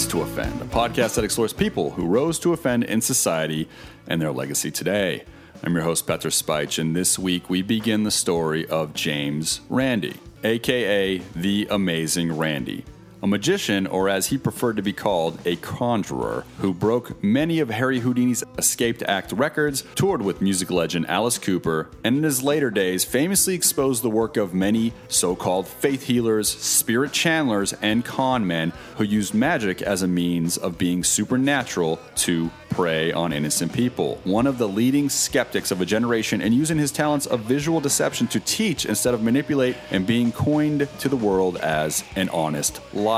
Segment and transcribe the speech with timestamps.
[0.00, 3.68] Rise to Offend, a podcast that explores people who rose to offend in society
[4.06, 5.24] and their legacy today.
[5.62, 10.14] I'm your host, Petter Speich, and this week we begin the story of James Randi,
[10.42, 12.82] aka the Amazing Randi
[13.22, 17.70] a magician, or as he preferred to be called, a conjurer, who broke many of
[17.70, 22.70] Harry Houdini's escaped act records, toured with music legend Alice Cooper, and in his later
[22.70, 28.46] days famously exposed the work of many so called faith healers, spirit channelers, and con
[28.46, 34.20] men who used magic as a means of being supernatural to prey on innocent people.
[34.24, 38.28] One of the leading skeptics of a generation and using his talents of visual deception
[38.28, 43.09] to teach instead of manipulate and being coined to the world as an honest liar.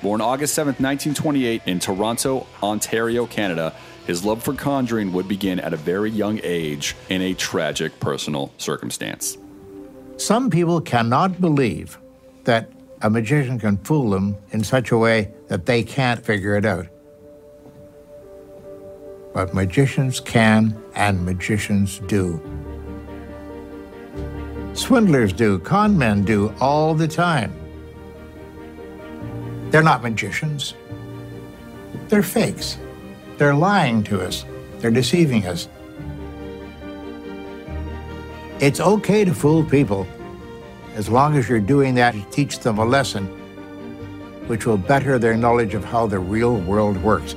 [0.00, 3.74] Born August 7, 1928 in Toronto, Ontario, Canada,
[4.06, 8.52] his love for conjuring would begin at a very young age in a tragic personal
[8.58, 9.38] circumstance.
[10.18, 11.98] Some people cannot believe
[12.44, 12.70] that
[13.02, 16.86] a magician can fool them in such a way that they can't figure it out.
[19.34, 22.40] But magicians can and magicians do.
[24.74, 27.59] Swindlers do, con men do all the time.
[29.70, 30.74] They're not magicians.
[32.08, 32.76] They're fakes.
[33.38, 34.44] They're lying to us.
[34.78, 35.68] They're deceiving us.
[38.58, 40.06] It's okay to fool people
[40.94, 43.26] as long as you're doing that to teach them a lesson
[44.48, 47.36] which will better their knowledge of how the real world works.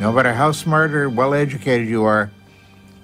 [0.00, 2.28] No matter how smart or well educated you are,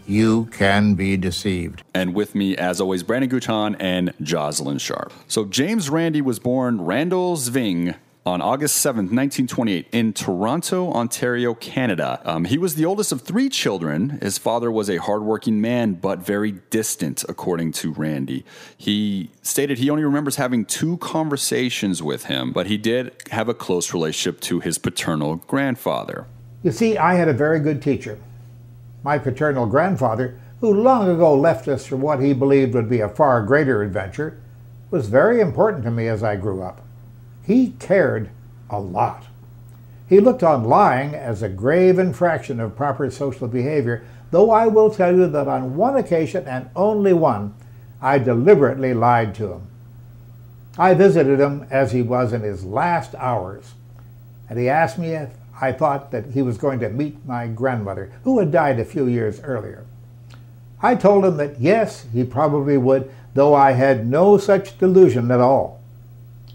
[0.09, 1.83] you can be deceived.
[1.95, 5.12] And with me, as always, Brandon Guchan and Jocelyn Sharp.
[5.28, 7.95] So, James Randi was born Randall Zwing
[8.29, 12.20] on August 7th, 1928, in Toronto, Ontario, Canada.
[12.25, 14.19] Um, he was the oldest of three children.
[14.20, 18.45] His father was a hardworking man, but very distant, according to Randi.
[18.77, 23.55] He stated he only remembers having two conversations with him, but he did have a
[23.55, 26.27] close relationship to his paternal grandfather.
[26.63, 28.18] You see, I had a very good teacher.
[29.03, 33.09] My paternal grandfather, who long ago left us for what he believed would be a
[33.09, 34.41] far greater adventure,
[34.91, 36.81] was very important to me as I grew up.
[37.45, 38.31] He cared
[38.69, 39.25] a lot.
[40.09, 44.91] He looked on lying as a grave infraction of proper social behavior, though I will
[44.91, 47.55] tell you that on one occasion, and only one,
[48.01, 49.63] I deliberately lied to him.
[50.79, 53.75] I visited him as he was in his last hours,
[54.48, 55.30] and he asked me if
[55.61, 59.07] I thought that he was going to meet my grandmother, who had died a few
[59.07, 59.85] years earlier.
[60.80, 65.41] I told him that yes, he probably would, though I had no such delusion at
[65.41, 65.80] all.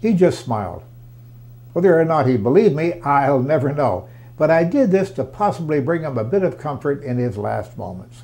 [0.00, 0.82] He just smiled.
[1.72, 5.80] Whether or not he believed me, I'll never know, but I did this to possibly
[5.80, 8.22] bring him a bit of comfort in his last moments.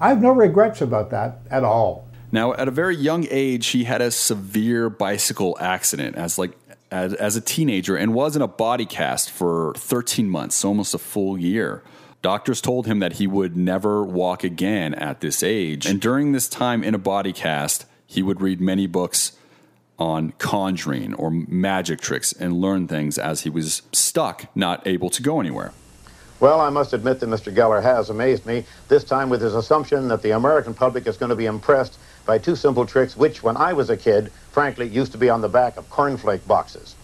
[0.00, 2.06] I've no regrets about that at all.
[2.32, 6.52] Now, at a very young age, he had a severe bicycle accident as like
[6.94, 10.98] as, as a teenager and was in a body cast for 13 months, almost a
[10.98, 11.82] full year.
[12.22, 15.86] Doctors told him that he would never walk again at this age.
[15.86, 19.32] And during this time in a body cast, he would read many books
[19.98, 25.22] on conjuring or magic tricks and learn things as he was stuck, not able to
[25.22, 25.72] go anywhere.
[26.38, 27.54] Well, I must admit that Mr.
[27.54, 31.30] Geller has amazed me, this time with his assumption that the American public is going
[31.30, 35.12] to be impressed by two simple tricks, which, when I was a kid, frankly, used
[35.12, 36.94] to be on the back of cornflake boxes.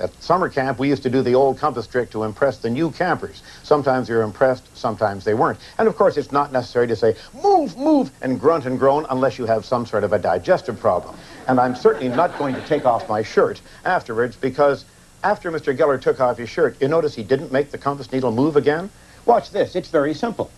[0.00, 2.90] At summer camp, we used to do the old compass trick to impress the new
[2.90, 3.42] campers.
[3.62, 5.58] Sometimes they were impressed, sometimes they weren't.
[5.76, 9.38] And of course, it's not necessary to say, move, move, and grunt and groan unless
[9.38, 11.16] you have some sort of a digestive problem.
[11.48, 14.86] And I'm certainly not going to take off my shirt afterwards because
[15.22, 15.76] after Mr.
[15.76, 18.88] Geller took off his shirt, you notice he didn't make the compass needle move again?
[19.26, 20.50] Watch this, it's very simple.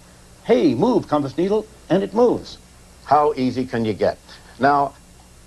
[0.44, 2.58] Hey, move, compass needle, and it moves.
[3.04, 4.18] How easy can you get?
[4.58, 4.94] Now,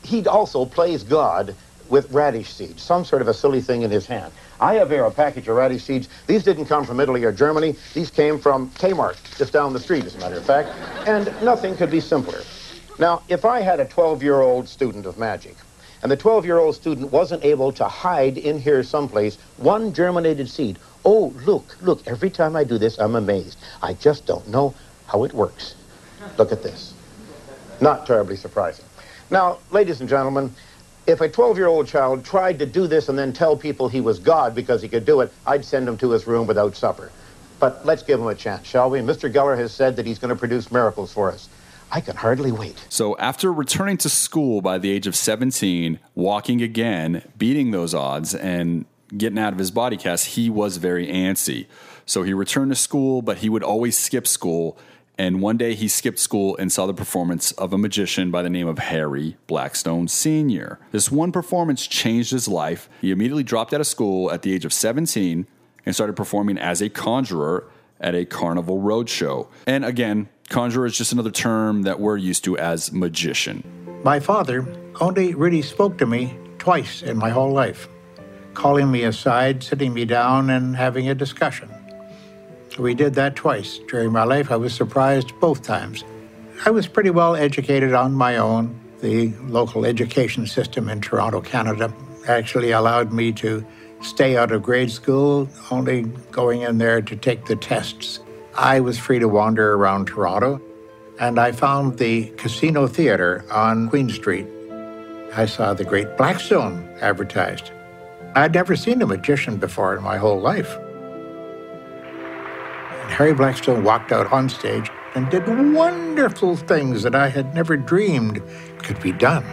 [0.03, 1.55] he also plays God
[1.89, 4.33] with radish seeds, some sort of a silly thing in his hand.
[4.59, 6.09] I have here a package of radish seeds.
[6.27, 7.75] These didn't come from Italy or Germany.
[7.93, 10.69] These came from Kmart, just down the street, as a matter of fact.
[11.07, 12.41] And nothing could be simpler.
[12.97, 15.55] Now, if I had a 12-year-old student of magic,
[16.01, 21.33] and the 12-year-old student wasn't able to hide in here someplace one germinated seed, oh,
[21.45, 23.57] look, look, every time I do this, I'm amazed.
[23.83, 24.73] I just don't know
[25.07, 25.75] how it works.
[26.37, 26.94] Look at this.
[27.81, 28.85] Not terribly surprising.
[29.29, 30.53] Now, ladies and gentlemen,
[31.07, 34.55] if a 12-year-old child tried to do this and then tell people he was God
[34.55, 37.11] because he could do it, I'd send him to his room without supper.
[37.59, 38.99] But let's give him a chance, shall we?
[38.99, 39.31] Mr.
[39.31, 41.47] Geller has said that he's going to produce miracles for us.
[41.91, 42.83] I can hardly wait.
[42.89, 48.33] So, after returning to school by the age of 17, walking again, beating those odds,
[48.33, 48.85] and
[49.15, 51.67] getting out of his body cast, he was very antsy.
[52.05, 54.77] So, he returned to school, but he would always skip school
[55.17, 58.49] And one day he skipped school and saw the performance of a magician by the
[58.49, 60.79] name of Harry Blackstone Sr.
[60.91, 62.89] This one performance changed his life.
[63.01, 65.47] He immediately dropped out of school at the age of 17
[65.85, 67.69] and started performing as a conjurer
[67.99, 69.47] at a carnival roadshow.
[69.65, 73.63] And again, conjurer is just another term that we're used to as magician.
[74.03, 74.67] My father
[74.99, 77.87] only really spoke to me twice in my whole life,
[78.53, 81.69] calling me aside, sitting me down, and having a discussion.
[82.77, 84.51] We did that twice during my life.
[84.51, 86.03] I was surprised both times.
[86.65, 88.79] I was pretty well educated on my own.
[89.01, 91.93] The local education system in Toronto, Canada,
[92.27, 93.65] actually allowed me to
[94.01, 98.19] stay out of grade school, only going in there to take the tests.
[98.55, 100.61] I was free to wander around Toronto,
[101.19, 104.47] and I found the Casino Theatre on Queen Street.
[105.35, 107.71] I saw the great Blackstone advertised.
[108.35, 110.77] I'd never seen a magician before in my whole life.
[113.05, 117.77] And Harry Blackstone walked out on stage and did wonderful things that I had never
[117.77, 118.41] dreamed
[118.79, 119.45] could be done.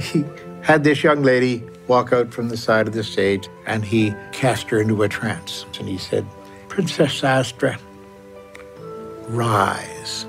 [0.00, 0.24] He
[0.62, 4.68] had this young lady walk out from the side of the stage and he cast
[4.70, 5.64] her into a trance.
[5.78, 6.26] And he said,
[6.68, 7.78] Princess Astra,
[9.28, 10.26] rise.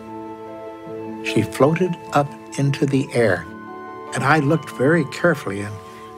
[1.24, 3.48] She floated up into the air.
[4.13, 5.74] And I looked very carefully and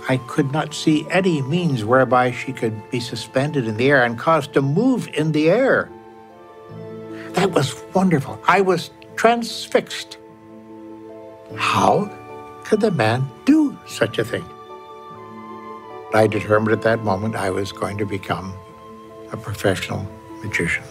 [0.10, 4.18] I could not see any means whereby she could be suspended in the air and
[4.18, 5.90] caused to move in the air.
[7.34, 8.40] That was wonderful.
[8.48, 10.18] I was transfixed.
[11.56, 12.10] How
[12.64, 14.46] could the man do such a thing?
[16.14, 18.54] I determined at that moment I was going to become
[19.32, 20.08] a professional
[20.42, 20.84] magician.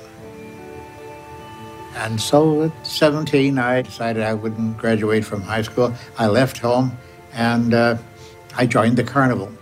[1.97, 5.95] And so at 17, I decided I wouldn't graduate from high school.
[6.19, 6.97] I left home
[7.33, 7.97] and uh,
[8.57, 9.53] I joined the carnival.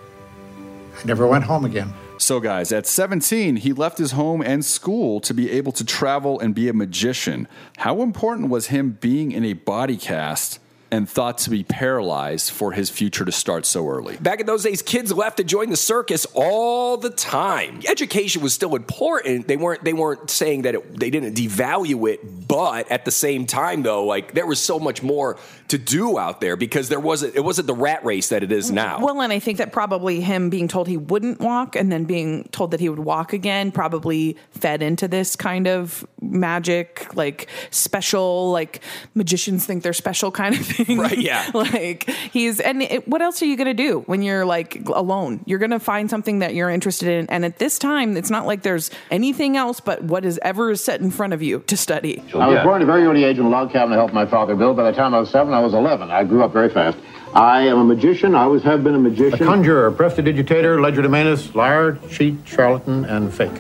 [0.97, 1.93] I never went home again.
[2.17, 6.39] So, guys, at 17, he left his home and school to be able to travel
[6.39, 7.49] and be a magician.
[7.79, 10.61] How important was him being in a body cast
[10.95, 14.17] and thought to be paralyzed for his future to start so early.
[14.19, 17.81] Back in those days, kids left to join the circus all the time.
[17.89, 19.49] Education was still important.
[19.49, 23.45] They weren't they weren't saying that it, they didn't devalue it, but at the same
[23.45, 25.37] time though, like there was so much more
[25.67, 28.71] to do out there because there wasn't it wasn't the rat race that it is
[28.71, 29.05] now.
[29.05, 32.45] Well, and I think that probably him being told he wouldn't walk and then being
[32.53, 38.51] told that he would walk again probably fed into this kind of magic, like special,
[38.51, 38.81] like
[39.15, 40.99] magicians think they're special kind of thing.
[40.99, 41.51] Right, yeah.
[41.55, 45.43] like he's and it, what else are you going to do when you're like alone?
[45.47, 48.47] You're going to find something that you're interested in and at this time it's not
[48.47, 52.23] like there's anything else but what is ever set in front of you to study.
[52.35, 54.27] I was born at a very early age in a log cabin to help my
[54.27, 54.77] father build.
[54.77, 56.11] By the time I was seven, I was 11.
[56.11, 56.99] I grew up very fast.
[57.35, 58.35] I am a magician.
[58.37, 59.43] I always have been a magician.
[59.43, 63.51] A conjurer, prestidigitator, legerdemainist, liar, cheat, charlatan, and fake.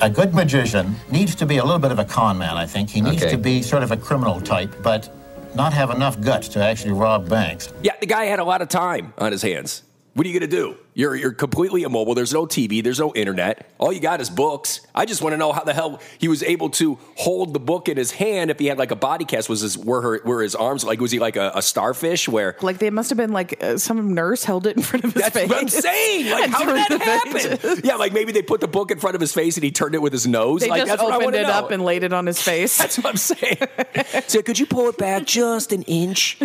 [0.00, 2.90] A good magician needs to be a little bit of a con man, I think.
[2.90, 3.30] He needs Okay.
[3.30, 5.08] to be sort of a criminal type, but
[5.54, 7.72] not have enough guts to actually rob banks.
[7.82, 9.84] Yeah, the guy had a lot of time on his hands.
[10.14, 10.76] What are you going to do?
[10.94, 12.14] You're you're completely immobile.
[12.14, 12.84] There's no TV.
[12.84, 13.70] There's no internet.
[13.78, 14.80] All you got is books.
[14.94, 17.88] I just want to know how the hell he was able to hold the book
[17.88, 19.48] in his hand if he had like a body cast.
[19.48, 22.56] Was his were her were his arms like was he like a, a starfish where?
[22.60, 25.22] Like they must have been like uh, some nurse held it in front of his
[25.22, 25.48] That's face.
[25.48, 26.30] what I'm saying.
[26.30, 27.58] Like, and how did turned that the happen?
[27.72, 27.80] pages.
[27.82, 29.94] Yeah, like maybe they put the book in front of his face and he turned
[29.94, 30.60] it with his nose.
[30.60, 31.52] They like, just that's what I opened wanna it know.
[31.54, 32.76] up and laid it on his face.
[32.76, 33.56] That's what I'm saying.
[34.26, 36.38] so could you pull it back just an inch?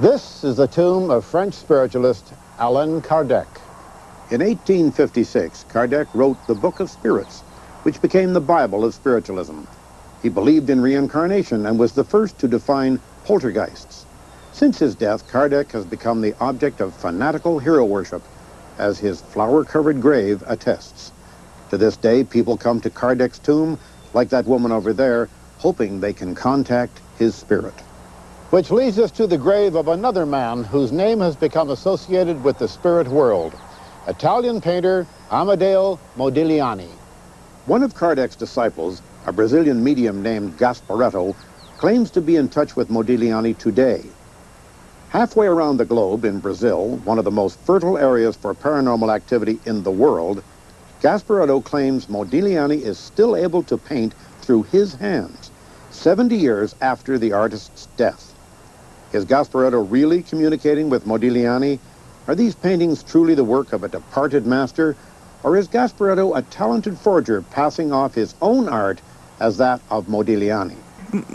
[0.00, 3.48] This is the tomb of French spiritualist Allan Kardec.
[4.30, 7.40] In 1856, Kardec wrote the Book of Spirits,
[7.82, 9.62] which became the Bible of spiritualism.
[10.22, 14.06] He believed in reincarnation and was the first to define poltergeists.
[14.52, 18.22] Since his death, Kardec has become the object of fanatical hero worship,
[18.78, 21.10] as his flower-covered grave attests.
[21.70, 23.80] To this day, people come to Kardec's tomb,
[24.14, 27.74] like that woman over there, hoping they can contact his spirit.
[28.54, 32.56] Which leads us to the grave of another man whose name has become associated with
[32.56, 33.52] the spirit world,
[34.06, 36.86] Italian painter Amedeo Modigliani.
[37.66, 41.34] One of Kardec's disciples, a Brazilian medium named Gasparetto,
[41.78, 44.04] claims to be in touch with Modigliani today.
[45.08, 49.58] Halfway around the globe in Brazil, one of the most fertile areas for paranormal activity
[49.66, 50.44] in the world,
[51.02, 55.50] Gasparetto claims Modigliani is still able to paint through his hands,
[55.90, 58.30] 70 years after the artist's death.
[59.14, 61.78] Is Gasparetto really communicating with Modigliani?
[62.26, 64.96] Are these paintings truly the work of a departed master?
[65.44, 69.00] Or is Gasparetto a talented forger passing off his own art
[69.38, 70.76] as that of Modigliani?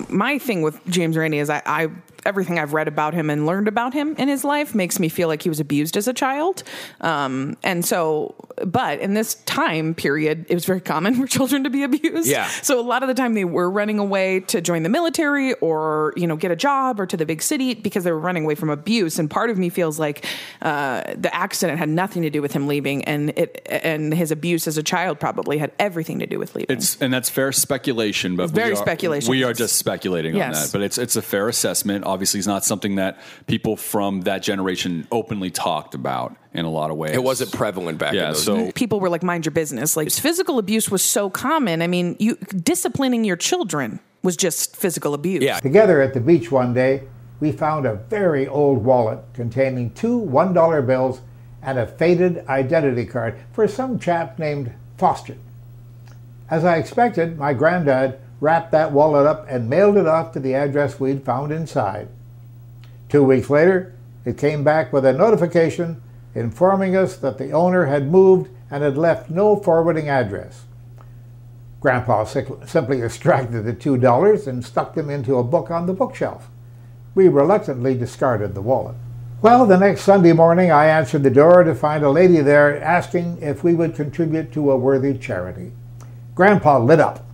[0.10, 1.88] my thing with James Rainey is I, I
[2.26, 5.28] everything I've read about him and learned about him in his life makes me feel
[5.28, 6.64] like he was abused as a child.
[7.02, 8.36] Um, and so,
[8.66, 12.30] but in this time period, it was very common for children to be abused.
[12.30, 12.48] Yeah.
[12.48, 16.14] So a lot of the time they were running away to join the military or,
[16.16, 18.56] you know, get a job or to the big city because they were running away
[18.56, 19.20] from abuse.
[19.20, 20.26] And part of me feels like
[20.62, 24.68] uh, the accident had nothing to do with him leaving and it and his abuse
[24.68, 26.78] as a child probably had everything to do with leaving.
[26.78, 30.52] It's and that's fair speculation, but Very we are, speculation, We are just speculating on
[30.52, 32.06] that, but it's it's a fair assessment.
[32.10, 36.90] Obviously, it's not something that people from that generation openly talked about in a lot
[36.92, 37.12] of ways.
[37.16, 38.74] It wasn't prevalent back Yeah, in those so days.
[38.74, 42.36] people were like mind your business like physical abuse was so common i mean you
[42.64, 45.60] disciplining your children was just physical abuse Yeah.
[45.60, 47.04] Together at the beach one day,
[47.40, 51.22] we found a very old wallet containing two $1 bills
[51.62, 55.36] and a faded identity card for some chap named Foster.
[56.50, 60.56] As I expected, my granddad wrapped that wallet up and mailed it off to the
[60.56, 62.08] address we'd found inside.
[63.10, 63.94] Two weeks later,
[64.26, 66.02] it came back with a notification
[66.36, 70.66] informing us that the owner had moved and had left no forwarding address.
[71.82, 76.50] Grandpa simply extracted the two dollars and stuck them into a book on the bookshelf.
[77.16, 78.96] We reluctantly discarded the wallet.
[79.42, 83.42] Well, the next Sunday morning, I answered the door to find a lady there asking
[83.42, 85.72] if we would contribute to a worthy charity.
[86.36, 87.26] Grandpa lit up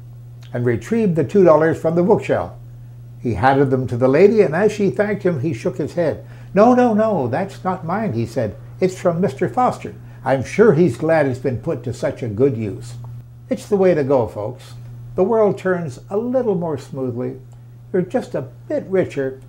[0.55, 2.53] and retrieved the two dollars from the bookshelf.
[3.21, 6.25] He handed them to the lady, and as she thanked him, he shook his head.
[6.53, 8.55] No, no, no, that's not mine, he said.
[8.79, 9.53] It's from Mr.
[9.53, 9.93] Foster.
[10.24, 12.93] I'm sure he's glad it's been put to such a good use.
[13.50, 14.75] It's the way to go, folks.
[15.15, 17.38] The world turns a little more smoothly.
[17.91, 19.41] You're just a bit richer,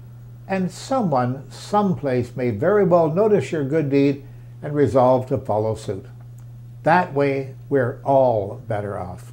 [0.49, 4.27] and someone, someplace may very well notice your good deed
[4.61, 6.07] and resolve to follow suit.
[6.83, 9.33] That way, we're all better off.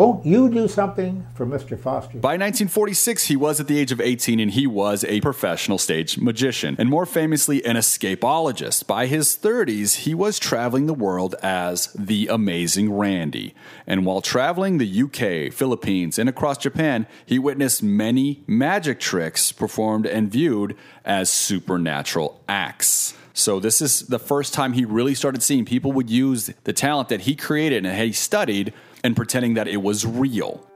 [0.00, 1.78] Won't you do something for Mr.
[1.78, 2.16] Foster?
[2.16, 6.16] By 1946, he was at the age of 18 and he was a professional stage
[6.16, 8.86] magician, and more famously, an escapologist.
[8.86, 13.54] By his 30s, he was traveling the world as the Amazing Randi.
[13.86, 20.06] And while traveling the UK, Philippines, and across Japan, he witnessed many magic tricks performed
[20.06, 23.12] and viewed as supernatural acts.
[23.34, 27.10] So, this is the first time he really started seeing people would use the talent
[27.10, 28.72] that he created and he studied
[29.04, 30.66] and pretending that it was real.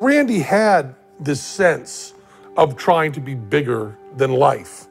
[0.00, 2.14] Randi had this sense
[2.56, 4.86] of trying to be bigger than life.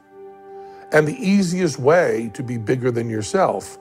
[0.92, 3.78] And the easiest way to be bigger than yourself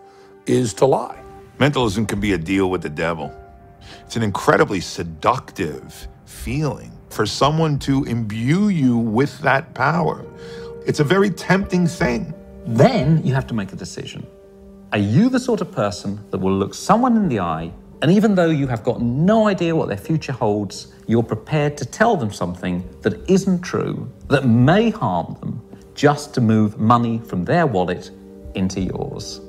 [0.47, 1.21] is to lie.
[1.59, 3.35] Mentalism can be a deal with the devil.
[4.05, 10.25] It's an incredibly seductive feeling for someone to imbue you with that power.
[10.87, 12.35] It's a very tempting thing.
[12.67, 14.27] Then you have to make a decision.
[14.93, 18.35] Are you the sort of person that will look someone in the eye, and even
[18.35, 22.33] though you have got no idea what their future holds, you're prepared to tell them
[22.33, 25.61] something that isn't true, that may harm them,
[25.95, 28.12] just to move money from their wallet
[28.55, 29.40] into yours?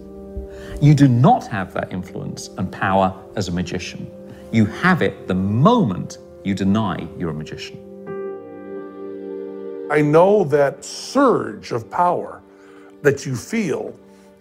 [0.82, 4.10] You do not have that influence and power as a magician.
[4.51, 7.77] You have it the moment you deny you're a magician.
[9.91, 12.41] I know that surge of power
[13.03, 13.94] that you feel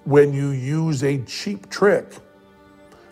[0.05, 2.15] when you use a cheap trick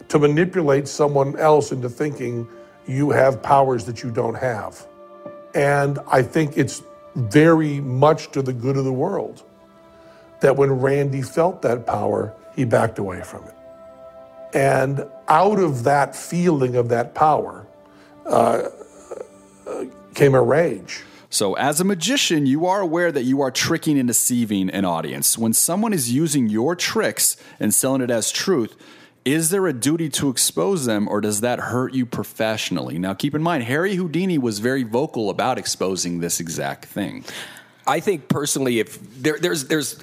[0.09, 2.49] to manipulate someone else into thinking
[2.87, 4.87] you have powers that you don't have.
[5.55, 6.83] And I think it's
[7.15, 9.43] very much to the good of the world
[10.41, 13.55] that when Randi felt that power, he backed away from it.
[14.55, 17.67] And out of that feeling of that power
[18.27, 18.69] uh,
[19.67, 19.85] uh,
[20.15, 21.03] came a rage.
[21.29, 25.37] So, as a magician, you are aware that you are tricking and deceiving an audience.
[25.37, 28.77] When someone is using your tricks and selling it as truth,
[29.27, 32.97] is there a duty to expose them or does that hurt you professionally?
[32.97, 37.25] Now, keep in mind, Harry Houdini was very vocal about exposing this exact thing.
[37.89, 39.99] I think personally, if there, there's there's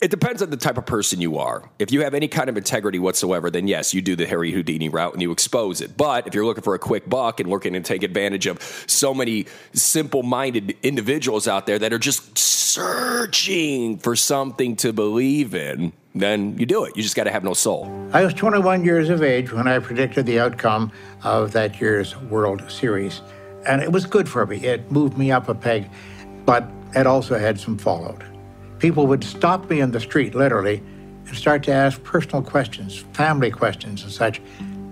[0.00, 1.70] it depends on the type of person you are.
[1.78, 4.88] If you have any kind of integrity whatsoever, then yes, you do the Harry Houdini
[4.88, 5.96] route and you expose it.
[5.96, 9.14] But if you're looking for a quick buck and looking to take advantage of so
[9.14, 16.58] many simple-minded individuals out there that are just searching for something to believe in, then
[16.58, 16.96] you do it.
[16.96, 17.86] You just got to have no soul.
[18.12, 22.68] I was 21 years of age when I predicted the outcome of that year's World
[22.70, 23.22] Series.
[23.66, 24.58] And it was good for me.
[24.58, 25.88] It moved me up a peg,
[26.44, 28.22] but it also had some fallout.
[28.78, 30.82] People would stop me in the street, literally,
[31.26, 34.40] and start to ask personal questions, family questions, and such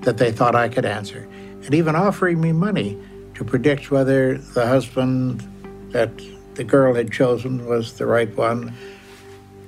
[0.01, 1.29] that they thought I could answer,
[1.65, 2.99] and even offering me money
[3.35, 5.43] to predict whether the husband
[5.91, 6.11] that
[6.55, 8.75] the girl had chosen was the right one.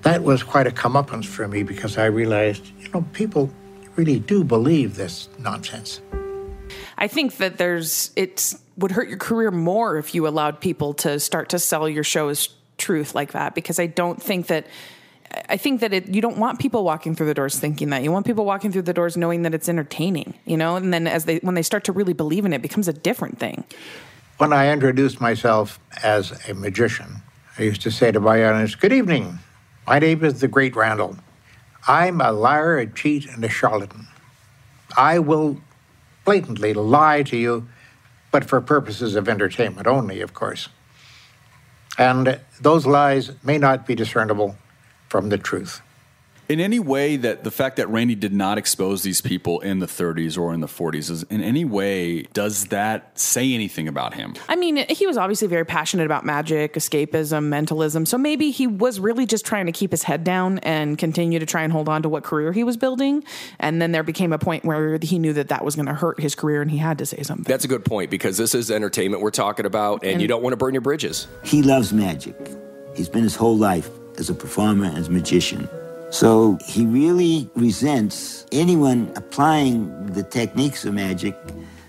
[0.02, 3.50] That was quite a comeuppance for me because I realized, you know, people
[3.96, 6.00] really do believe this nonsense.
[6.98, 11.20] I think that there's it would hurt your career more if you allowed people to
[11.20, 14.66] start to sell your show as truth like that because I don't think that
[15.48, 18.02] I think that it, you don't want people walking through the doors thinking that.
[18.02, 20.76] You want people walking through the doors knowing that it's entertaining, you know?
[20.76, 22.92] And then as they when they start to really believe in it, it becomes a
[22.92, 23.64] different thing.
[24.38, 27.22] When I introduced myself as a magician,
[27.58, 29.38] I used to say to my audience, Good evening.
[29.86, 31.16] My name is the Great Randall.
[31.86, 34.06] I'm a liar, a cheat, and a charlatan.
[34.96, 35.60] I will
[36.24, 37.68] blatantly lie to you,
[38.30, 40.68] but for purposes of entertainment only, of course.
[41.98, 44.56] And those lies may not be discernible
[45.08, 45.80] from the truth.
[46.48, 49.86] In any way that the fact that Randi did not expose these people in the
[49.86, 54.34] 30s or in the 40s is in any way does that say anything about him?
[54.48, 58.04] I mean, he was obviously very passionate about magic, escapism, mentalism.
[58.06, 61.46] So maybe he was really just trying to keep his head down and continue to
[61.46, 63.24] try and hold on to what career he was building.
[63.58, 66.20] And then there became a point where he knew that that was going to hurt
[66.20, 67.44] his career and he had to say something.
[67.44, 70.42] That's a good point because this is entertainment we're talking about, and, and you don't
[70.42, 71.26] want to burn your bridges.
[71.42, 72.36] He loves magic.
[72.94, 75.68] He's been his whole life as a performer, as a magician.
[76.10, 81.36] So he really resents anyone applying the techniques of magic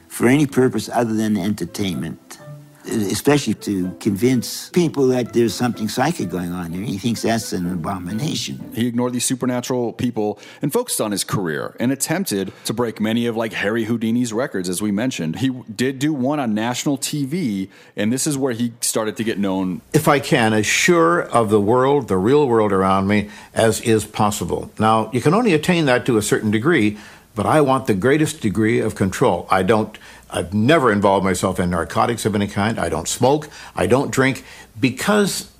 [0.08, 2.40] for any purpose other than entertainment
[2.88, 6.84] especially to convince people that there's something psychic going on here.
[6.84, 8.72] He thinks that's an abomination.
[8.74, 13.25] He ignored these supernatural people and focused on his career and attempted to break many
[13.25, 15.38] of like Harry Houdini's records, as we mentioned.
[15.38, 19.39] He did do one on national TV, and this is where he started to get
[19.39, 19.82] known.
[19.94, 24.06] If I can, as sure of the world, the real world around me, as is
[24.06, 24.72] possible.
[24.80, 26.98] Now, you can only attain that to a certain degree,
[27.36, 29.46] but I want the greatest degree of control.
[29.50, 29.98] I don't
[30.29, 32.79] I've never involved myself in narcotics of any kind.
[32.79, 33.50] I don't smoke.
[33.75, 34.44] I don't drink
[34.79, 35.51] because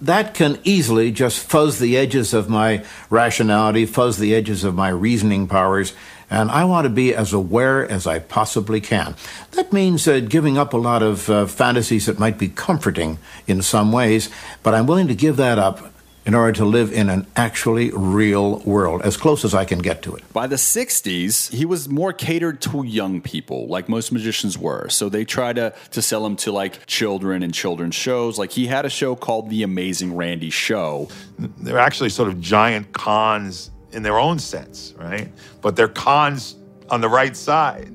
[0.00, 4.88] that can easily just fuzz the edges of my rationality, fuzz the edges of my
[4.88, 5.92] reasoning powers,
[6.30, 9.16] and I want to be as aware as I possibly can.
[9.52, 13.62] That means uh, giving up a lot of uh, fantasies that might be comforting in
[13.62, 14.30] some ways,
[14.62, 15.92] but I'm willing to give that up
[16.26, 20.02] in order to live in an actually real world, as close as I can get
[20.02, 20.30] to it.
[20.32, 24.88] By the 60s, he was more catered to young people, like most magicians were.
[24.90, 28.38] So they tried to, to sell him to like children and children's shows.
[28.38, 31.08] Like he had a show called The Amazing Randi Show.
[31.38, 35.32] They're actually sort of giant cons in their own sense, right?
[35.62, 36.56] But they're cons
[36.90, 37.94] on the right side.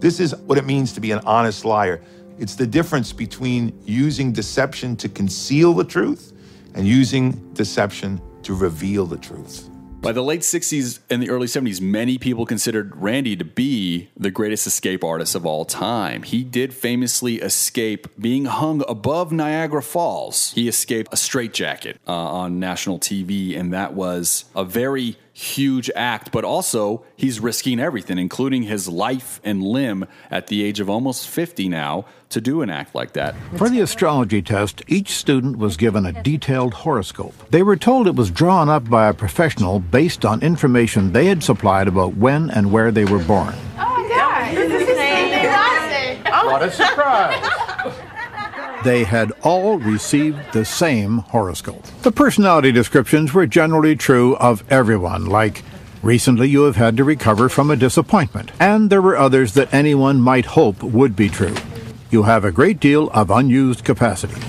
[0.00, 2.02] This is what it means to be an honest liar.
[2.38, 6.34] It's the difference between using deception to conceal the truth
[6.76, 9.68] and using deception to reveal the truth.
[10.06, 14.30] By the late 60s and the early 70s, many people considered Randi to be the
[14.30, 16.22] greatest escape artist of all time.
[16.22, 20.52] He did famously escape being hung above Niagara Falls.
[20.52, 26.32] He escaped a straitjacket uh, on national TV, and that was a very huge act,
[26.32, 31.28] but also he's risking everything, including his life and limb at the age of almost
[31.28, 33.34] 50 now, to do an act like that.
[33.56, 37.34] For the astrology test, each student was given a detailed horoscope.
[37.50, 41.42] They were told it was drawn up by a professional based on information they had
[41.42, 43.54] supplied about when and where they were born.
[43.76, 44.56] Oh my God!
[44.56, 44.86] This is
[46.46, 47.65] What a surprise!
[48.86, 51.82] They had all received the same horoscope.
[52.02, 55.64] The personality descriptions were generally true of everyone, like,
[56.04, 60.20] recently you have had to recover from a disappointment, and there were others that anyone
[60.20, 61.56] might hope would be true.
[62.12, 64.40] You have a great deal of unused capacity.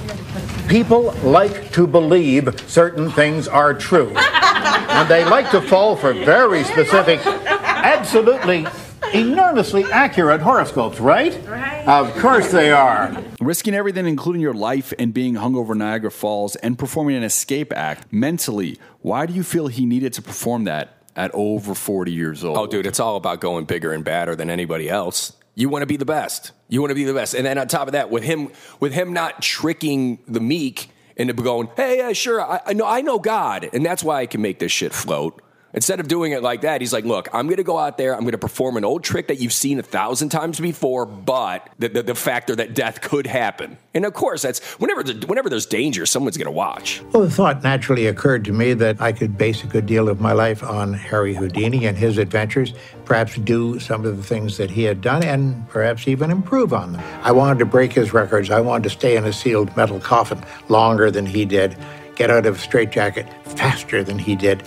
[0.67, 4.11] People like to believe certain things are true.
[4.15, 8.67] and they like to fall for very specific, absolutely
[9.13, 11.37] enormously accurate horoscopes, right?
[11.47, 11.87] Right.
[11.87, 13.23] Of course they are.
[13.39, 17.71] Risking everything, including your life, and being hung over Niagara Falls and performing an escape
[17.73, 18.77] act mentally.
[19.01, 22.57] Why do you feel he needed to perform that at over 40 years old?
[22.57, 25.33] Oh, dude, it's all about going bigger and badder than anybody else.
[25.55, 26.51] You want to be the best.
[26.69, 27.33] You want to be the best.
[27.33, 31.33] And then on top of that, with him, with him not tricking the meek into
[31.33, 34.41] going, hey, yeah, sure, I, I know, I know God, and that's why I can
[34.41, 35.41] make this shit float.
[35.77, 38.15] Instead of doing it like that, he's like, look, I'm going to go out there,
[38.15, 41.69] I'm going to perform an old trick that you've seen a thousand times before, but
[41.77, 43.77] the, the, the factor that death could happen.
[43.93, 47.03] And of course, that's whenever, whenever there's danger, someone's going to watch.
[47.13, 50.19] Well, the thought naturally occurred to me that I could base a good deal of
[50.19, 52.73] my life on Harry Houdini and his adventures,
[53.05, 56.93] perhaps do some of the things that he had done, and perhaps even improve on
[56.93, 57.03] them.
[57.21, 58.49] I wanted to break his records.
[58.49, 61.77] I wanted to stay in a sealed metal coffin longer than he did,
[62.15, 64.63] get out of a straitjacket faster than he did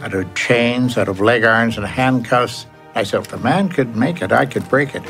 [0.00, 2.66] out of chains, out of leg irons and handcuffs.
[2.94, 5.02] I said, if the man could make it, I could break it.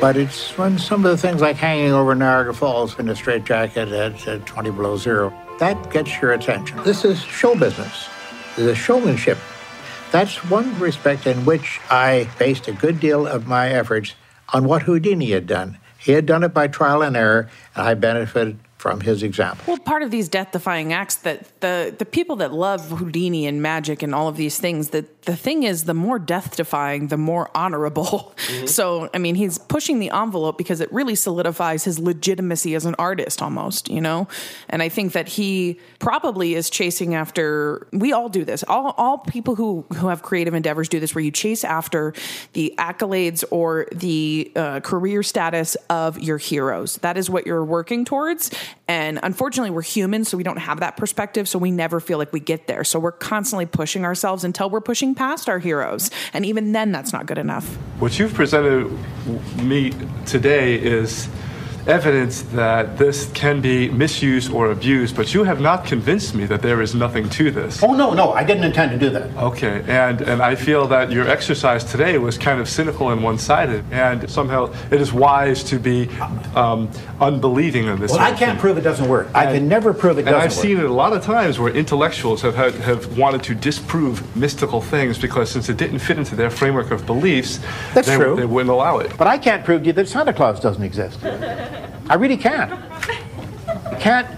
[0.00, 3.88] But it's when some of the things like hanging over Niagara Falls in a straitjacket
[3.88, 6.82] at, at 20 below zero, that gets your attention.
[6.82, 8.08] This is show business.
[8.56, 9.38] the showmanship.
[10.12, 14.14] That's one respect in which I based a good deal of my efforts
[14.50, 15.78] on what Houdini had done.
[15.98, 19.64] He had done it by trial and error, and I benefited from his example.
[19.66, 24.02] Well, part of these death-defying acts that the the people that love Houdini and magic
[24.02, 28.34] and all of these things, that the thing is, the more death-defying, the more honorable.
[28.36, 28.66] Mm-hmm.
[28.66, 32.94] So, I mean, he's pushing the envelope because it really solidifies his legitimacy as an
[32.98, 34.28] artist, almost, you know.
[34.68, 37.88] And I think that he probably is chasing after.
[37.92, 38.62] We all do this.
[38.68, 42.12] All all people who who have creative endeavors do this, where you chase after
[42.52, 46.96] the accolades or the uh, career status of your heroes.
[46.96, 48.50] That is what you're working towards
[48.88, 51.48] and unfortunately, we're human, so we don't have that perspective.
[51.48, 52.84] So we never feel like we get there.
[52.84, 56.10] So we're constantly pushing ourselves until we're pushing past our heroes.
[56.32, 57.66] And even then, that's not good enough.
[57.98, 58.90] What you've presented
[59.62, 59.92] me
[60.24, 61.28] today is
[61.86, 66.62] evidence that this can be misused or abused, but you have not convinced me that
[66.62, 67.82] there is nothing to this.
[67.82, 69.36] Oh, no, no, I didn't intend to do that.
[69.36, 73.38] Okay, and, and I feel that your exercise today was kind of cynical and one
[73.38, 76.08] sided, and somehow it is wise to be
[76.54, 78.12] um, unbelieving in this.
[78.12, 79.28] Well, I can't prove it doesn't work.
[79.28, 80.42] And, I can never prove it doesn't work.
[80.42, 80.64] And I've work.
[80.64, 84.80] seen it a lot of times where intellectuals have, had, have wanted to disprove mystical
[84.80, 87.60] things because since it didn't fit into their framework of beliefs,
[87.94, 88.36] That's they, true.
[88.36, 89.16] they wouldn't allow it.
[89.16, 91.18] But I can't prove to you that Santa Claus doesn't exist.
[92.08, 92.72] I really can't.
[92.72, 94.28] I can't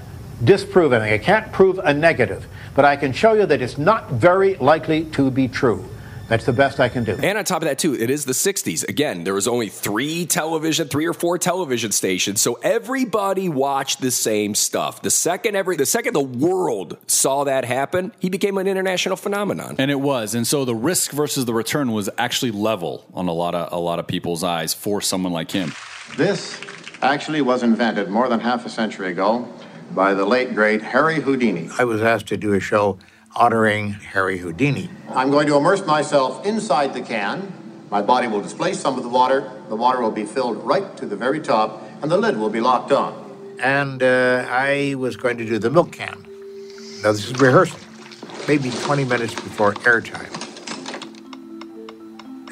[0.42, 1.12] disprove anything.
[1.12, 2.46] I can't prove a negative.
[2.74, 5.88] But I can show you that it's not very likely to be true.
[6.28, 7.18] That's the best I can do.
[7.22, 8.87] And on top of that, too, it is the 60s.
[8.87, 12.42] Again, there was only three television, three or four television stations.
[12.42, 15.00] So everybody watched the same stuff.
[15.00, 19.76] The second every the second the world saw that happen, he became an international phenomenon.
[19.78, 20.35] And it was.
[20.35, 23.81] And so the risk versus the return was actually level on a lot of a
[23.81, 25.72] lot of people's eyes for someone like him.
[26.18, 26.61] This
[27.02, 29.48] actually was invented more than half a century ago
[29.92, 31.68] by the late great Harry Houdini.
[31.78, 32.98] I was asked to do a show
[33.37, 34.90] honoring Harry Houdini.
[35.11, 37.52] I'm going to immerse myself inside the can.
[37.90, 39.50] My body will displace some of the water.
[39.68, 42.61] The water will be filled right to the very top, and the lid will be
[42.61, 43.56] locked on.
[43.61, 46.26] And uh, I was going to do the milk can.
[47.02, 47.78] Now, this is rehearsal,
[48.46, 50.34] maybe 20 minutes before airtime.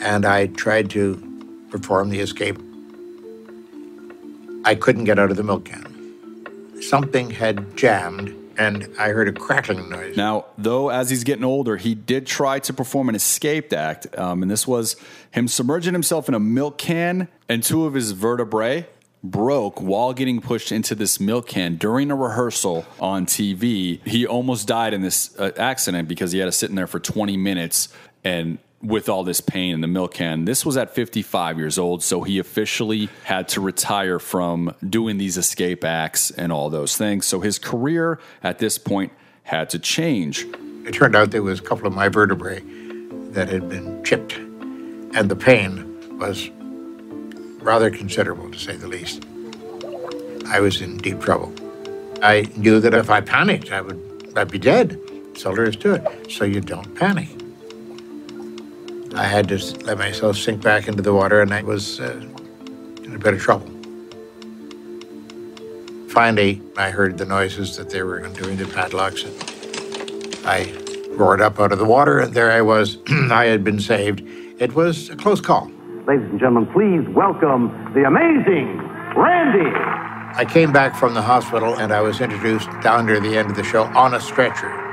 [0.01, 2.59] And I tried to perform the escape.
[4.67, 6.83] I couldn't get out of the milk can.
[6.83, 10.17] Something had jammed and I heard a crackling noise.
[10.17, 14.43] Now, though, as he's getting older, he did try to perform an escaped act, um,
[14.43, 14.97] and this was
[15.31, 18.87] him submerging himself in a milk can, and two of his vertebrae
[19.23, 24.07] broke while getting pushed into this milk can during a rehearsal on TV.
[24.07, 27.01] He almost died in this uh, accident because he had to sit in there for
[27.01, 27.89] 20 minutes
[28.25, 30.45] and with all this pain in the milk can.
[30.45, 35.37] This was at 55 years old, so he officially had to retire from doing these
[35.37, 37.27] escape acts and all those things.
[37.27, 39.13] So his career at this point
[39.45, 40.47] had to change.
[40.85, 42.61] It turned out there was a couple of my vertebrae
[43.31, 46.51] that had been chipped, and the pain was
[47.61, 49.25] rather considerable, to say the least.
[50.49, 51.53] I was in deep trouble.
[52.23, 55.01] I knew that if I panicked, I would I'd be dead.
[55.35, 56.31] So there is to it.
[56.31, 57.29] So you don't panic.
[59.15, 62.21] I had to let myself sink back into the water, and I was uh,
[63.05, 63.71] in a bit of trouble.
[66.09, 70.73] Finally, I heard the noises that they were doing the padlocks, and I
[71.11, 72.99] roared up out of the water, and there I was.
[73.31, 74.23] I had been saved.
[74.59, 75.71] It was a close call.
[76.07, 78.79] Ladies and gentlemen, please welcome the amazing
[79.17, 79.71] Randi.
[80.39, 83.57] I came back from the hospital, and I was introduced down near the end of
[83.57, 84.86] the show on a stretcher.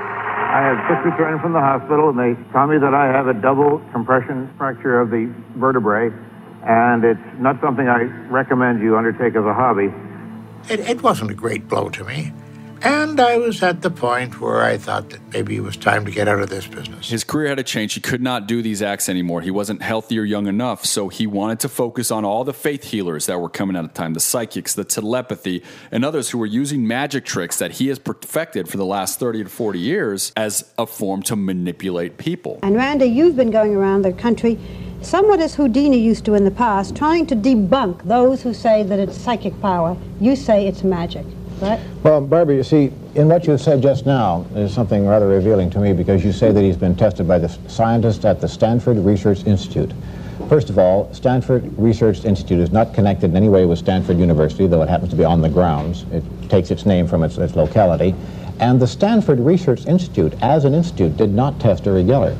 [0.54, 3.34] I have just returned from the hospital, and they tell me that I have a
[3.34, 6.12] double compression fracture of the vertebrae,
[6.62, 9.90] and it's not something I recommend you undertake as a hobby.
[10.70, 12.32] It, it wasn't a great blow to me.
[12.84, 16.10] And I was at the point where I thought that maybe it was time to
[16.10, 17.08] get out of this business.
[17.08, 17.94] His career had to change.
[17.94, 19.40] He could not do these acts anymore.
[19.40, 20.84] He wasn't healthy or young enough.
[20.84, 23.94] So he wanted to focus on all the faith healers that were coming out of
[23.94, 27.98] time the psychics, the telepathy, and others who were using magic tricks that he has
[27.98, 32.58] perfected for the last 30 to 40 years as a form to manipulate people.
[32.62, 34.58] And Randi, you've been going around the country
[35.00, 38.98] somewhat as Houdini used to in the past, trying to debunk those who say that
[38.98, 39.96] it's psychic power.
[40.20, 41.24] You say it's magic.
[42.02, 45.78] Well, Barbara, you see, in what you said just now, there's something rather revealing to
[45.78, 49.44] me because you say that he's been tested by the scientists at the Stanford Research
[49.46, 49.92] Institute.
[50.48, 54.66] First of all, Stanford Research Institute is not connected in any way with Stanford University,
[54.66, 56.04] though it happens to be on the grounds.
[56.12, 58.14] It takes its name from its, its locality.
[58.60, 62.36] And the Stanford Research Institute, as an institute, did not test Uri Geller.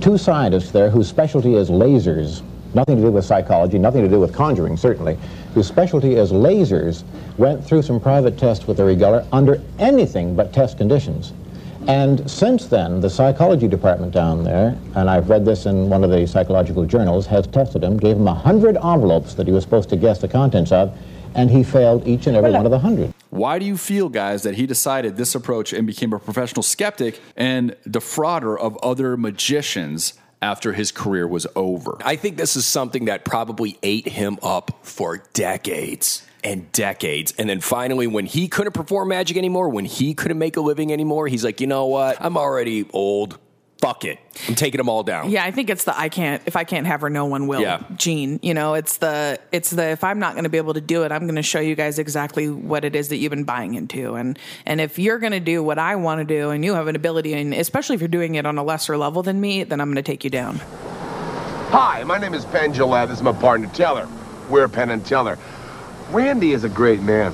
[0.00, 2.42] Two scientists there whose specialty is lasers,
[2.74, 5.18] nothing to do with psychology, nothing to do with conjuring, certainly,
[5.54, 7.02] whose specialty is lasers,
[7.38, 11.32] went through some private tests with Uri Geller under anything but test conditions.
[11.88, 16.10] And since then, the psychology department down there, and I've read this in one of
[16.10, 19.88] the psychological journals, has tested him, gave him a hundred envelopes that he was supposed
[19.88, 20.96] to guess the contents of,
[21.34, 23.14] and he failed each and every one of the hundred.
[23.30, 27.20] Why do you feel, guys, that he decided this approach and became a professional skeptic
[27.36, 31.96] and defrauder of other magicians after his career was over?
[32.04, 37.34] I think this is something that probably ate him up for decades and decades.
[37.38, 40.92] And then finally, when he couldn't perform magic anymore, when he couldn't make a living
[40.92, 42.16] anymore, he's like, you know what?
[42.20, 43.38] I'm already old.
[43.80, 44.18] Fuck it.
[44.46, 45.30] I'm taking them all down.
[45.30, 47.62] Yeah, I think it's the I can't if I can't have her, no one will.
[47.62, 47.82] Yeah.
[47.96, 50.82] Gene, you know, it's the it's the if I'm not going to be able to
[50.82, 53.44] do it, I'm going to show you guys exactly what it is that you've been
[53.44, 56.62] buying into, and and if you're going to do what I want to do, and
[56.62, 59.40] you have an ability, and especially if you're doing it on a lesser level than
[59.40, 60.56] me, then I'm going to take you down.
[61.70, 63.08] Hi, my name is Penn Jillette.
[63.08, 64.06] This is my partner Teller.
[64.50, 65.38] We're Penn and Teller.
[66.10, 67.32] Randi is a great man.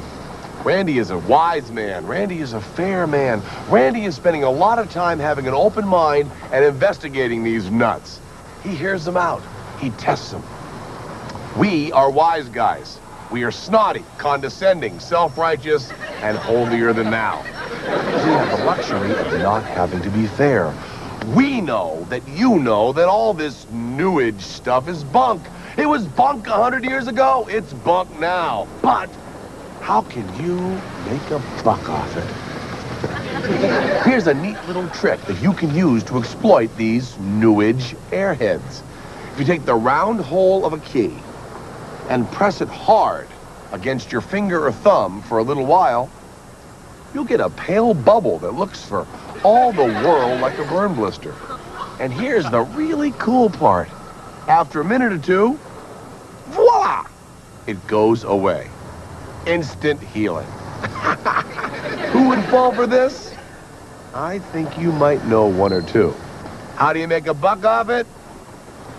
[0.67, 2.05] Randi is a wise man.
[2.09, 3.41] Randi is a fair man.
[3.69, 8.21] Randi is spending a lot of time having an open mind and investigating these nuts.
[8.65, 9.45] He hears them out.
[9.79, 10.43] He tests them.
[11.57, 12.99] We are wise guys.
[13.31, 17.43] We are snotty, condescending, self-righteous, and holier than thou.
[17.45, 20.75] We have the luxury of not having to be fair.
[21.37, 25.47] We know that you know that all this new age stuff is bunk.
[25.77, 27.47] It was bunk a hundred years ago.
[27.49, 28.67] It's bunk now.
[28.83, 29.09] But
[29.87, 30.57] how can you
[31.09, 34.03] make a buck off it?
[34.05, 38.83] Here's a neat little trick that you can use to exploit these new age airheads.
[39.33, 41.15] If you take the round hole of a key
[42.09, 43.29] and press it hard
[43.71, 46.11] against your finger or thumb for a little while,
[47.15, 49.07] you'll get a pale bubble that looks for
[49.45, 51.33] all the world like a burn blister.
[52.01, 53.89] And here's the really cool part.
[54.49, 55.57] After a minute or two,
[56.49, 57.07] voila!
[57.69, 58.69] It goes away.
[59.47, 60.47] Instant healing.
[62.13, 63.35] Who would fall for this?
[64.15, 66.15] I think you might know one or two.
[66.77, 68.07] How do you make a buck off it?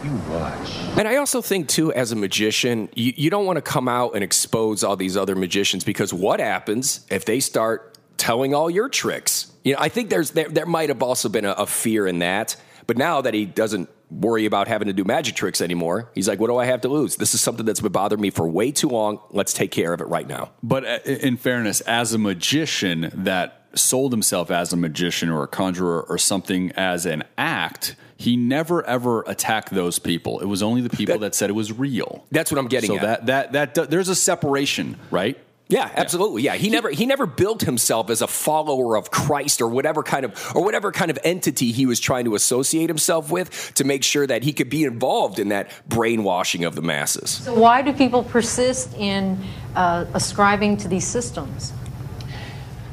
[0.03, 0.77] You watch.
[0.97, 4.13] And I also think, too, as a magician, you, you don't want to come out
[4.13, 8.89] and expose all these other magicians because what happens if they start telling all your
[8.89, 9.51] tricks?
[9.63, 12.19] You know, I think there's there, there might have also been a, a fear in
[12.19, 12.55] that.
[12.87, 16.39] But now that he doesn't worry about having to do magic tricks anymore, he's like,
[16.39, 17.17] what do I have to lose?
[17.17, 19.19] This is something that's been bothering me for way too long.
[19.31, 20.51] Let's take care of it right now.
[20.63, 25.47] But uh, in fairness, as a magician that sold himself as a magician or a
[25.47, 30.39] conjurer or something as an act, he never ever attacked those people.
[30.39, 32.25] It was only the people that, said it was real.
[32.31, 33.25] That's what I'm getting so at.
[33.25, 35.37] that that that there's a separation, right?
[35.69, 36.43] Yeah, absolutely.
[36.43, 40.23] Yeah, he never he never built himself as a follower of Christ or whatever kind
[40.23, 44.03] of or whatever kind of entity he was trying to associate himself with to make
[44.03, 47.29] sure that he could be involved in that brainwashing of the masses.
[47.29, 49.37] So why do people persist in
[49.75, 51.73] uh, ascribing to these systems?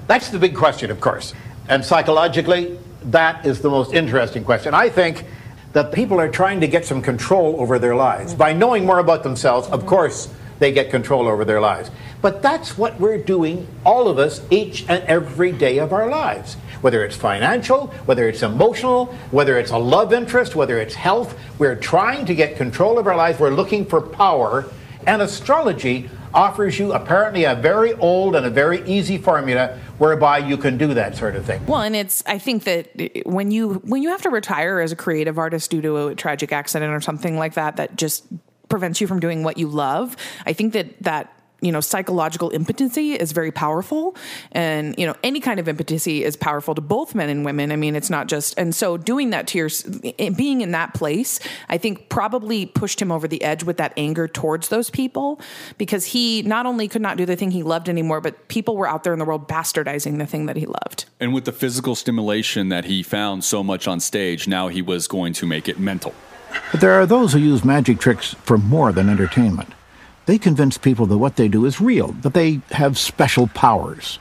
[0.09, 1.33] That's the big question, of course.
[1.69, 4.75] And psychologically, that is the most interesting question.
[4.75, 5.25] I think
[5.75, 8.35] that people are trying to get some control over their lives.
[8.35, 11.91] By knowing more about themselves, of course, they get control over their lives.
[12.25, 16.55] But that's what we're doing, all of us, each and every day of our lives.
[16.81, 21.77] Whether it's financial, whether it's emotional, whether it's a love interest, whether it's health, we're
[21.77, 23.39] trying to get control of our lives.
[23.39, 24.65] We're looking for power.
[25.07, 30.57] And astrology offers you apparently a very old and a very easy formula whereby you
[30.57, 31.67] can do that sort of thing.
[31.67, 34.97] Well, and it's I think that when you when you have to retire as a
[34.97, 38.25] creative artist due to a tragic accident or something like that that just
[38.71, 41.34] prevents you from doing what you love, I think that that
[41.65, 44.15] you know psychological impotency is very powerful
[44.53, 47.77] and you know any kind of impotency is powerful to both men and women i
[47.77, 49.71] mean it's not just and so doing that to your
[50.19, 53.93] eh, being in that place i think probably pushed him over the edge with that
[53.97, 55.41] anger towards those people
[55.79, 58.87] because he not only could not do the thing he loved anymore but people were
[58.87, 61.95] out there in the world bastardizing the thing that he loved And with the physical
[61.95, 65.79] stimulation that he found so much on stage, now he was going to make it
[65.79, 66.13] mental.
[66.71, 69.71] But there are those who use magic tricks for more than entertainment.
[70.27, 74.19] They convince people that what they do is real, that they have special powers.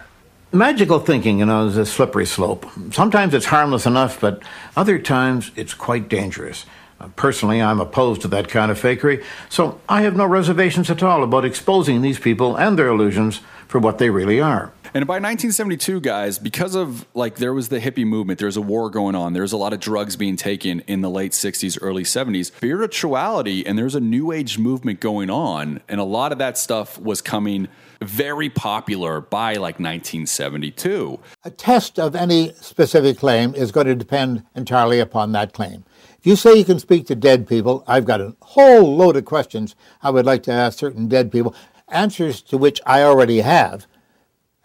[0.52, 2.70] Magical thinking, you know, is a slippery slope.
[2.92, 4.44] Sometimes it's harmless enough, but
[4.76, 6.66] other times it's quite dangerous.
[7.00, 11.02] Uh, Personally, I'm opposed to that kind of fakery, so I have no reservations at
[11.02, 14.72] all about exposing these people and their illusions for what they really are.
[14.95, 18.91] And by 1972, guys, because of like there was the hippie movement, there's a war
[18.91, 22.45] going on, there's a lot of drugs being taken in the late 60s, early 70s,
[22.45, 25.82] spirituality, and there's a new age movement going on.
[25.89, 27.69] And a lot of that stuff was coming
[28.01, 31.19] very popular by like 1972.
[31.43, 35.86] A test of any specific claim is going to depend entirely upon that claim.
[36.19, 39.25] If you say you can speak to dead people, I've got a whole load of
[39.25, 41.56] questions I would like to ask certain dead people,
[41.88, 43.88] answers to which I already have.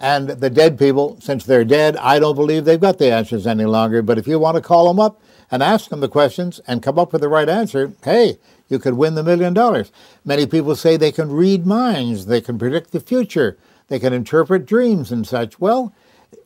[0.00, 3.64] And the dead people, since they're dead, I don't believe they've got the answers any
[3.64, 4.00] longer.
[4.00, 6.98] But if you want to call them up and ask them the questions and come
[6.98, 9.90] up with the right answer, hey, you could win the million dollars.
[10.24, 13.58] Many people say they can read minds, they can predict the future,
[13.88, 15.58] They can interpret dreams and such.
[15.58, 15.92] Well,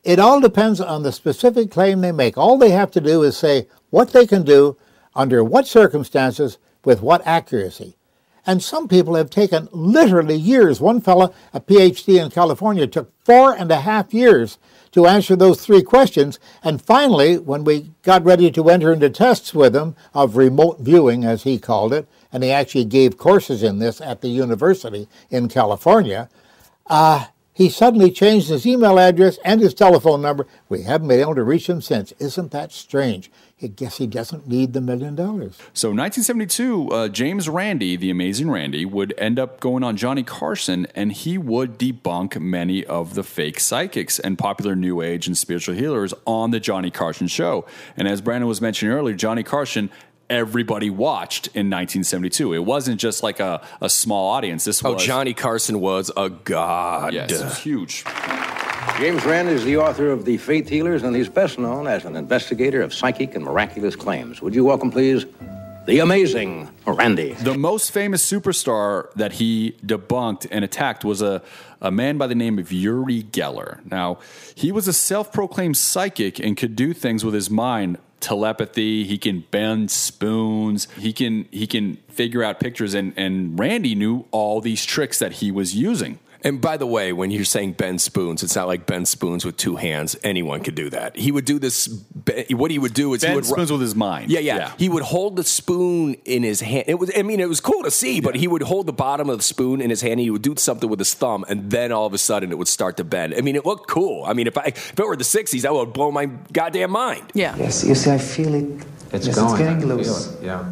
[0.03, 2.37] it all depends on the specific claim they make.
[2.37, 4.77] All they have to do is say what they can do,
[5.13, 7.97] under what circumstances, with what accuracy.
[8.45, 10.81] And some people have taken literally years.
[10.81, 14.57] One fellow, a PhD in California, took four and a half years
[14.91, 16.39] to answer those three questions.
[16.61, 21.23] And finally, when we got ready to enter into tests with him of remote viewing,
[21.23, 25.47] as he called it, and he actually gave courses in this at the university in
[25.47, 26.29] California,
[26.87, 30.47] uh, he suddenly changed his email address and his telephone number.
[30.69, 32.11] We haven't been able to reach him since.
[32.19, 33.31] Isn't that strange?
[33.61, 35.57] I guess he doesn't need the million dollars.
[35.73, 40.85] So, 1972, uh, James Randi, the amazing Randi, would end up going on Johnny Carson,
[40.95, 45.75] and he would debunk many of the fake psychics and popular New Age and spiritual
[45.75, 47.65] healers on the Johnny Carson show.
[47.95, 49.89] And as Brandon was mentioning earlier, Johnny Carson
[50.29, 52.53] everybody watched in 1972.
[52.53, 54.63] It wasn't just like a, a small audience.
[54.63, 57.13] This Oh, was Johnny Carson was a god.
[57.13, 58.03] Yes, it was huge.
[58.97, 62.15] James Randi is the author of The Faith Healers, and he's best known as an
[62.15, 64.41] investigator of psychic and miraculous claims.
[64.41, 65.25] Would you welcome, please,
[65.85, 67.33] the amazing Randi?
[67.33, 71.41] The most famous superstar that he debunked and attacked was a,
[71.81, 73.79] a man by the name of Uri Geller.
[73.89, 74.19] Now,
[74.55, 79.17] he was a self proclaimed psychic and could do things with his mind telepathy he
[79.17, 84.61] can bend spoons he can he can figure out pictures and and Randi knew all
[84.61, 88.43] these tricks that he was using And by the way, when you're saying bend spoons,
[88.43, 90.17] it's not like bend spoons with two hands.
[90.23, 91.15] Anyone could do that.
[91.15, 91.87] He would do this.
[92.51, 94.29] What he would do is he would spoons with his mind.
[94.29, 94.71] Yeah, yeah, Yeah.
[94.77, 96.85] He would hold the spoon in his hand.
[96.87, 97.11] It was.
[97.15, 99.43] I mean, it was cool to see, but he would hold the bottom of the
[99.43, 100.13] spoon in his hand.
[100.13, 102.57] and He would do something with his thumb, and then all of a sudden it
[102.57, 103.33] would start to bend.
[103.35, 104.25] I mean, it looked cool.
[104.25, 107.31] I mean, if I if it were the '60s, that would blow my goddamn mind.
[107.33, 107.55] Yeah.
[107.55, 108.85] Yes, you see, I feel it.
[109.13, 109.51] It's yes, going.
[109.53, 110.33] It's I getting loose.
[110.33, 110.65] it, Yeah.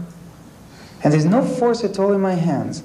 [1.03, 2.83] And there's no force at all in my hands.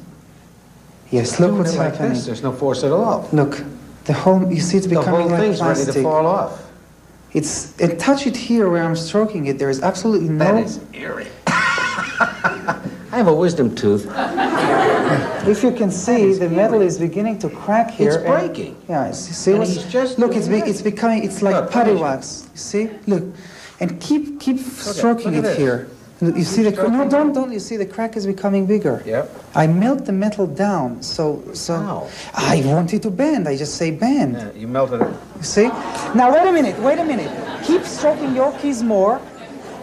[1.11, 2.13] Yes, look what's like happening.
[2.15, 3.29] this, There's no force at all.
[3.33, 3.63] Look,
[4.05, 6.63] the whole, you see it's The becoming whole like thing's ready to fall off.
[7.33, 9.59] It's, and touch it here where I'm stroking it.
[9.59, 10.45] There is absolutely no.
[10.45, 11.27] That is eerie.
[11.47, 12.81] I
[13.19, 14.07] have a wisdom tooth.
[15.47, 18.09] If you can see, the metal is beginning to crack here.
[18.09, 18.77] It's and- breaking.
[18.89, 21.93] yeah, it's, see And what's, just look, it's, be, it's becoming, it's like Look, putty
[21.93, 22.49] wax.
[22.53, 22.91] You see?
[23.07, 23.23] Look,
[23.79, 25.57] and keep keep stroking look it this.
[25.59, 25.89] here.
[26.21, 26.91] Look, You see the crack?
[26.91, 27.53] No, don't, don't.
[27.53, 29.03] You see the crack is becoming bigger.
[29.05, 29.31] Yep.
[29.55, 31.79] I melt the metal down, so so.
[31.79, 32.09] How?
[32.35, 33.47] I want it to bend.
[33.47, 34.35] I just say bend.
[34.35, 35.15] Yeah, you melted it.
[35.37, 35.69] You see?
[36.15, 36.79] Now wait a minute.
[36.81, 37.31] Wait a minute.
[37.65, 39.21] Keep stroking your keys more.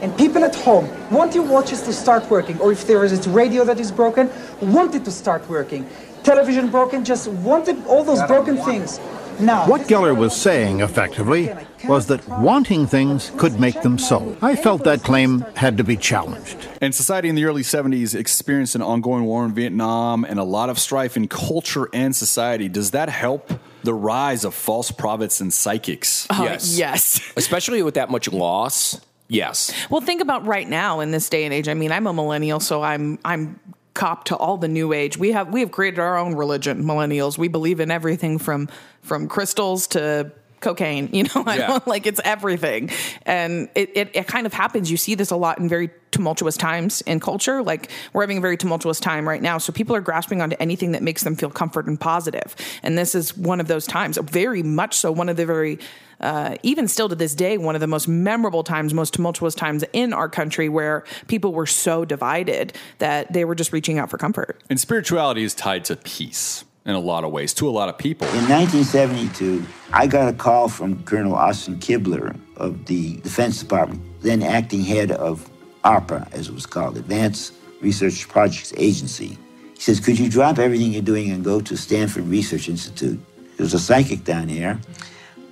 [0.02, 3.30] And people at home, want your watches to start working, or if there is a
[3.30, 5.88] radio that is broken, want it to start working.
[6.24, 9.00] Television broken, just want it, all those broken things.
[9.40, 11.50] Now, What Geller was saying, effectively,
[11.86, 14.38] was that wanting things could make them so.
[14.42, 16.58] I felt that claim had to be challenged.
[16.82, 20.70] And society in the early 70s experienced an ongoing war in Vietnam and a lot
[20.70, 22.70] of strife in culture and society.
[22.70, 23.52] Does that help
[23.84, 26.26] the rise of false prophets and psychics?
[26.30, 27.34] Oh, yes, yes.
[27.38, 29.02] Especially with that much loss.
[29.28, 29.74] Yes.
[29.90, 31.68] Well, think about right now in this day and age.
[31.68, 33.60] I mean, I'm a millennial, so I'm I'm
[33.94, 35.18] cop to all the new age.
[35.18, 37.38] We have we have created our own religion, millennials.
[37.38, 38.70] We believe in everything from
[39.02, 41.10] from crystals to cocaine.
[41.12, 41.68] You know, I Yeah.
[41.68, 42.90] don't like it's everything,
[43.26, 44.90] and it, it it kind of happens.
[44.90, 47.62] You see this a lot in very tumultuous times in culture.
[47.64, 50.94] Like we're having a very tumultuous time right now, so people are grasping onto anything
[50.94, 52.56] that makes them feel comfort and positive.
[52.82, 55.12] And this is one of those times, very much so.
[55.12, 55.80] One of the very
[56.20, 59.84] uh, even still to this day, one of the most memorable times, most tumultuous times
[59.94, 64.18] in our country where people were so divided that they were just reaching out for
[64.18, 64.62] comfort.
[64.70, 67.98] And spirituality is tied to peace in a lot of ways, to a lot of
[67.98, 68.28] people.
[68.30, 74.44] In 1972, I got a call from Colonel Austin Kibler of the Defense Department, then
[74.44, 75.50] acting head of
[75.84, 79.38] ARPA, as it was called, Advanced Research Projects Agency.
[79.76, 83.20] He says, Could you drop everything you're doing and go to Stanford Research Institute?
[83.58, 84.80] There's a psychic down here.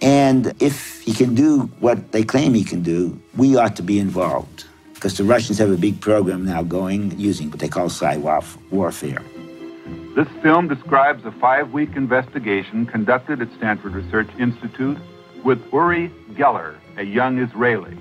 [0.01, 3.99] And if he can do what they claim he can do, we ought to be
[3.99, 4.65] involved.
[4.93, 9.23] Because the Russians have a big program now going using what they call cyber warfare.
[10.15, 14.97] This film describes a five week investigation conducted at Stanford Research Institute
[15.43, 17.97] with Uri Geller, a young Israeli.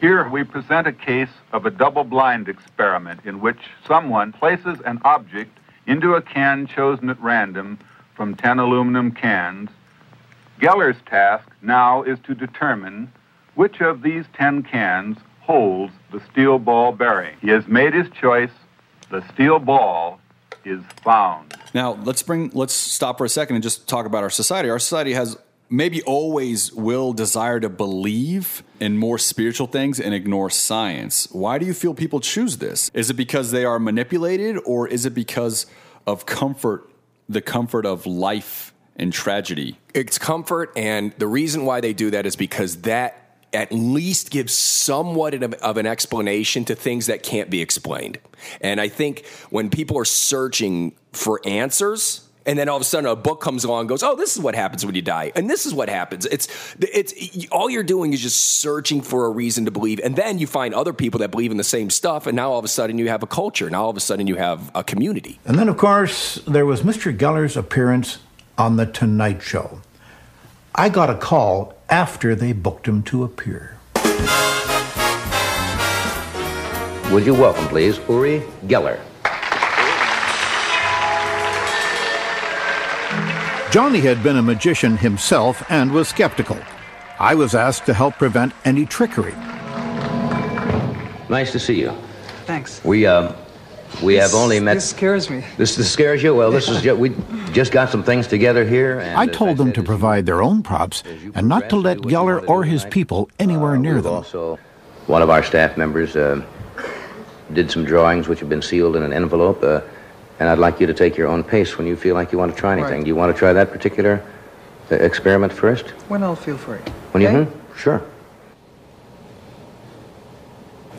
[0.00, 5.00] Here we present a case of a double blind experiment in which someone places an
[5.04, 7.78] object into a can chosen at random
[8.14, 9.70] from 10 aluminum cans.
[10.60, 13.12] Geller's task now is to determine
[13.54, 17.36] which of these 10 cans holds the steel ball bearing.
[17.40, 18.50] He has made his choice.
[19.10, 20.20] The steel ball
[20.64, 21.54] is found.
[21.72, 24.68] Now, let's bring let's stop for a second and just talk about our society.
[24.68, 25.36] Our society has
[25.70, 31.28] maybe always will desire to believe in more spiritual things and ignore science.
[31.32, 32.90] Why do you feel people choose this?
[32.92, 35.66] Is it because they are manipulated or is it because
[36.06, 36.90] of comfort,
[37.28, 39.78] the comfort of life in tragedy.
[39.94, 43.16] It's comfort, and the reason why they do that is because that
[43.52, 48.18] at least gives somewhat of an explanation to things that can't be explained.
[48.60, 53.10] And I think when people are searching for answers, and then all of a sudden
[53.10, 55.50] a book comes along and goes, "Oh, this is what happens when you die," and
[55.50, 56.26] this is what happens.
[56.26, 56.48] It's
[56.80, 57.12] it's
[57.50, 60.72] all you're doing is just searching for a reason to believe, and then you find
[60.72, 63.08] other people that believe in the same stuff, and now all of a sudden you
[63.08, 63.68] have a culture.
[63.68, 65.38] Now all of a sudden you have a community.
[65.44, 67.16] And then, of course, there was Mr.
[67.16, 68.18] Geller's appearance
[68.60, 69.80] on the Tonight Show.
[70.74, 73.78] I got a call after they booked him to appear.
[77.10, 79.00] Would you welcome, please, Uri Geller?
[83.72, 86.58] Johnny had been a magician himself and was skeptical.
[87.18, 89.34] I was asked to help prevent any trickery.
[91.30, 91.96] Nice to see you.
[92.44, 92.84] Thanks.
[92.84, 93.32] We uh,
[94.02, 94.74] we This- have only met.
[94.74, 95.44] This scares me.
[95.56, 96.34] This, this scares you?
[96.34, 97.12] Well, this is ju- we
[97.52, 99.00] just got some things together here.
[99.00, 101.02] And I told them to provide their own props
[101.34, 104.14] and not to let Geller or his people anywhere near them.
[104.14, 104.58] Also,
[105.06, 106.40] one of our staff members uh,
[107.52, 109.80] did some drawings which have been sealed in an envelope, uh,
[110.38, 112.54] and I'd like you to take your own pace when you feel like you want
[112.54, 112.92] to try anything.
[112.98, 113.04] Right.
[113.04, 114.22] Do you want to try that particular
[114.90, 115.90] uh, experiment first?
[116.08, 116.78] When I'll feel free.
[117.12, 117.38] When okay?
[117.38, 117.44] you?
[117.44, 117.76] Hmm?
[117.76, 118.02] Sure.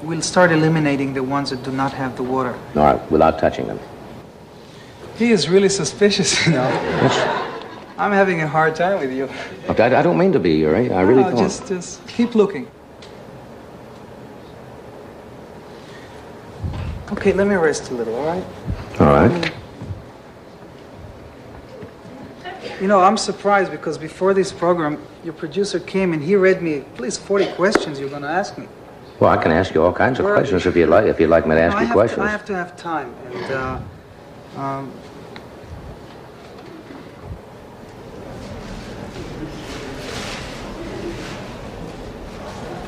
[0.03, 2.53] We'll start eliminating the ones that do not have the water.
[2.75, 3.79] All right, without touching them.
[5.17, 7.47] He is really suspicious, you know.
[7.97, 9.29] I'm having a hard time with you.
[9.67, 10.91] Look, I, I don't mean to be, Uri.
[10.91, 11.37] I really No, don't.
[11.37, 12.67] Just, just keep looking.
[17.11, 18.43] Okay, let me rest a little, all right?
[18.99, 19.53] All right.
[22.79, 26.77] You know, I'm surprised because before this program, your producer came and he read me
[26.77, 28.67] at least 40 questions you're going to ask me.
[29.21, 31.05] Well, I can ask you all kinds of questions if you'd like.
[31.05, 32.25] If you'd like me to ask No, you have questions.
[32.25, 33.13] I have to have time.
[33.31, 33.79] And, uh,
[34.57, 34.91] um,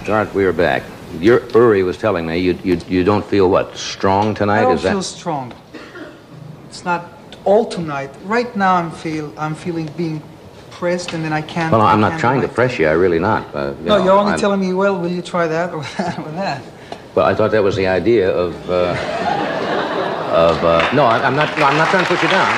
[0.08, 0.82] All right, we are back.
[1.20, 4.62] Your Uri was telling me you you you don't feel what strong tonight.
[4.62, 4.92] I don't Is that?
[4.92, 5.54] feel strong.
[6.68, 7.06] It's not
[7.46, 8.10] all tonight.
[8.26, 10.22] Right now, I'm feel I'm feeling being
[10.84, 11.72] pressed, and then I can't.
[11.72, 12.88] well, I'm not trying to press you.
[12.90, 13.42] I really not.
[13.56, 15.82] Uh, you No, know, you're only I'm- telling me, well, will you try that or
[15.98, 16.62] that or that?
[17.16, 18.92] Well, I thought that was the idea of uh,
[20.48, 20.58] of.
[20.62, 21.58] Uh, no, I, I'm not.
[21.58, 22.52] No, I'm not trying to put you down.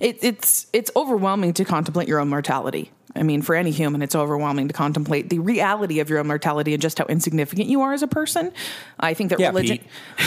[0.00, 2.90] It, it's it's overwhelming to contemplate your own mortality.
[3.16, 6.74] I mean, for any human, it's overwhelming to contemplate the reality of your own mortality
[6.74, 8.52] and just how insignificant you are as a person.
[8.98, 9.78] I think that Yeah, religion.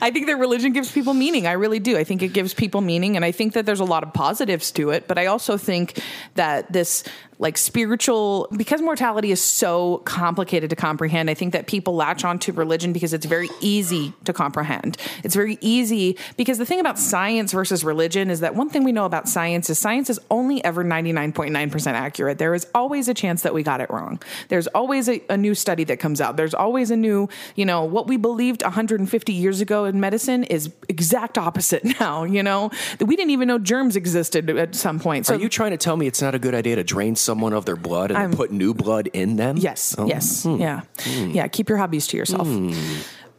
[0.00, 1.46] I think that religion gives people meaning.
[1.46, 1.96] I really do.
[1.96, 4.70] I think it gives people meaning, and I think that there's a lot of positives
[4.72, 5.08] to it.
[5.08, 6.00] But I also think
[6.34, 7.04] that this
[7.38, 12.52] like spiritual because mortality is so complicated to comprehend i think that people latch onto
[12.52, 14.96] religion because it's very easy to comprehend.
[15.24, 18.92] It's very easy because the thing about science versus religion is that one thing we
[18.92, 22.38] know about science is science is only ever 99.9% accurate.
[22.38, 24.20] There is always a chance that we got it wrong.
[24.48, 26.36] There's always a, a new study that comes out.
[26.36, 30.72] There's always a new you know what we believed 150 years ago in medicine is
[30.88, 32.70] exact opposite now you know?
[33.00, 35.26] We didn't even know germs existed at some point.
[35.26, 37.52] So Are you trying to tell me it's not a good idea to drain someone
[37.52, 39.56] of their blood and I'm- put new blood in them?
[39.58, 40.56] Yes, Oh, yes, hmm.
[40.56, 41.30] yeah, Hmm.
[41.32, 41.48] yeah.
[41.48, 42.46] Keep your hobbies to yourself.
[42.48, 42.72] Hmm.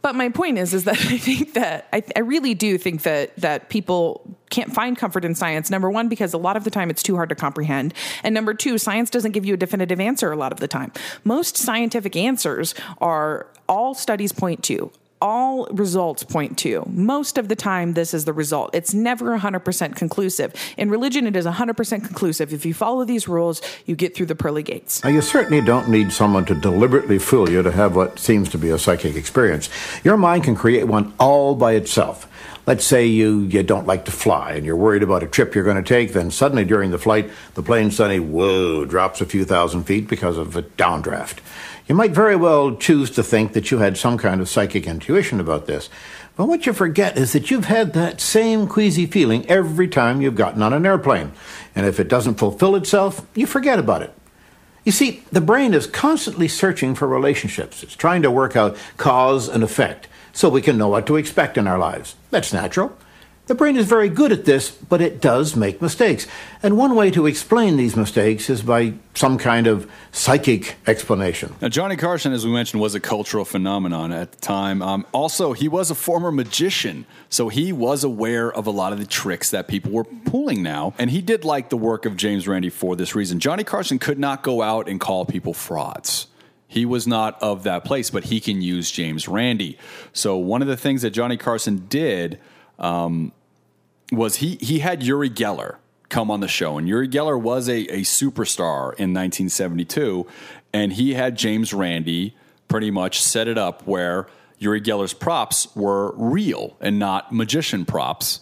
[0.00, 3.34] But my point is, is that I think that I, I really do think that
[3.38, 5.70] that people can't find comfort in science.
[5.70, 8.54] Number one, because a lot of the time it's too hard to comprehend, and number
[8.54, 10.92] two, science doesn't give you a definitive answer a lot of the time.
[11.24, 14.90] Most scientific answers are all studies point to.
[15.20, 16.84] All results point to.
[16.88, 18.70] Most of the time, this is the result.
[18.72, 20.54] It's never 100% conclusive.
[20.76, 22.52] In religion, it is 100% conclusive.
[22.52, 25.02] If you follow these rules, you get through the pearly gates.
[25.02, 28.58] Now, you certainly don't need someone to deliberately fool you to have what seems to
[28.58, 29.68] be a psychic experience.
[30.04, 32.28] Your mind can create one all by itself.
[32.68, 35.64] Let's say you, you don't like to fly and you're worried about a trip you're
[35.64, 39.46] going to take, then suddenly during the flight, the plane suddenly, whoa, drops a few
[39.46, 41.38] thousand feet because of a downdraft.
[41.88, 45.40] You might very well choose to think that you had some kind of psychic intuition
[45.40, 45.88] about this.
[46.36, 50.34] But what you forget is that you've had that same queasy feeling every time you've
[50.34, 51.32] gotten on an airplane.
[51.74, 54.12] And if it doesn't fulfill itself, you forget about it.
[54.84, 57.82] You see, the brain is constantly searching for relationships.
[57.82, 61.56] It's trying to work out cause and effect so we can know what to expect
[61.56, 62.16] in our lives.
[62.30, 62.96] That's natural.
[63.48, 66.26] The brain is very good at this, but it does make mistakes.
[66.62, 71.54] And one way to explain these mistakes is by some kind of psychic explanation.
[71.62, 74.82] Now, Johnny Carson, as we mentioned, was a cultural phenomenon at the time.
[74.82, 78.98] Um, also, he was a former magician, so he was aware of a lot of
[78.98, 80.92] the tricks that people were pulling now.
[80.98, 83.40] And he did like the work of James Randi for this reason.
[83.40, 86.26] Johnny Carson could not go out and call people frauds.
[86.66, 89.78] He was not of that place, but he can use James Randi.
[90.12, 92.38] So, one of the things that Johnny Carson did
[92.78, 93.32] um,
[94.12, 95.76] was he he had Uri Geller
[96.08, 100.26] come on the show, and Uri Geller was a, a superstar in 1972,
[100.72, 102.34] and he had James Randi
[102.66, 104.26] pretty much set it up where
[104.58, 108.40] Uri Geller's props were real and not magician props,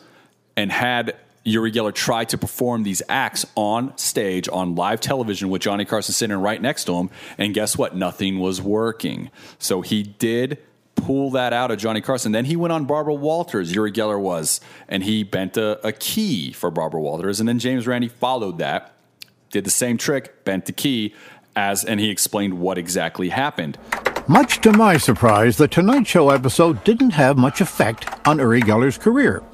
[0.57, 5.63] and had Uri Geller try to perform these acts on stage on live television with
[5.63, 7.95] Johnny Carson sitting right next to him, and guess what?
[7.95, 9.31] Nothing was working.
[9.59, 10.59] So he did
[11.07, 12.33] pull that out of Johnny Carson.
[12.33, 16.51] Then he went on Barbara Walters, Uri Geller was, and he bent a, a key
[16.51, 17.39] for Barbara Walters.
[17.39, 18.93] And then James Randi followed that,
[19.51, 21.15] did the same trick, bent the key,
[21.55, 23.79] as and he explained what exactly happened.
[24.27, 28.99] Much to my surprise, the Tonight Show episode didn't have much effect on Uri Geller's
[28.99, 29.45] career.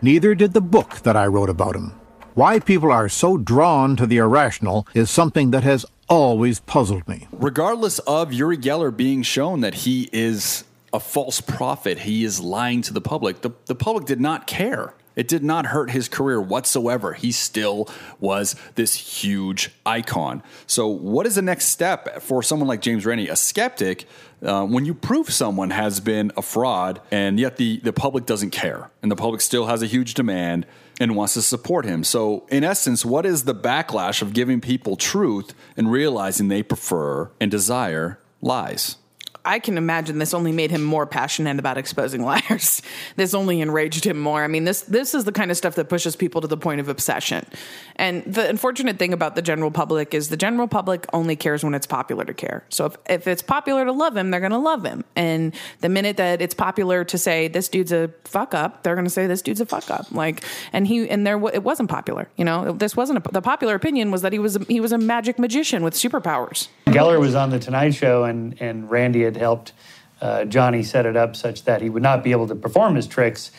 [0.00, 1.94] Neither did the book that I wrote about him.
[2.34, 7.28] Why people are so drawn to the irrational is something that has always puzzled me.
[7.32, 12.82] Regardless of Uri Geller being shown that he is a false prophet, he is lying
[12.82, 14.94] to the public, the, the public did not care.
[15.16, 17.12] It did not hurt his career whatsoever.
[17.12, 17.88] He still
[18.18, 20.42] was this huge icon.
[20.66, 24.06] So, what is the next step for someone like James Randi, a skeptic,
[24.42, 28.50] uh, when you prove someone has been a fraud and yet the, the public doesn't
[28.50, 30.66] care and the public still has a huge demand
[31.00, 32.04] and wants to support him?
[32.04, 37.30] So, in essence, what is the backlash of giving people truth and realizing they prefer
[37.40, 38.96] and desire lies?
[39.44, 42.80] I can imagine this only made him more passionate about exposing liars.
[43.16, 44.42] this only enraged him more.
[44.42, 46.80] I mean, this this is the kind of stuff that pushes people to the point
[46.80, 47.46] of obsession.
[47.96, 51.74] And the unfortunate thing about the general public is the general public only cares when
[51.74, 52.64] it's popular to care.
[52.68, 55.04] So if, if it's popular to love him, they're going to love him.
[55.14, 59.06] And the minute that it's popular to say this dude's a fuck up, they're going
[59.06, 60.10] to say this dude's a fuck up.
[60.10, 60.42] Like,
[60.72, 62.28] and he and there it wasn't popular.
[62.36, 64.98] You know, this wasn't a, the popular opinion was that he was he was a
[64.98, 66.68] magic magician with superpowers.
[66.86, 69.72] Geller was on the Tonight Show, and and Randi had helped
[70.20, 73.06] uh, Johnny set it up such that he would not be able to perform his
[73.06, 73.50] tricks.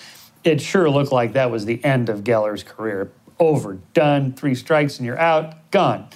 [0.43, 3.11] It sure looked like that was the end of Geller's career.
[3.39, 6.07] Over, done, three strikes and you're out, gone.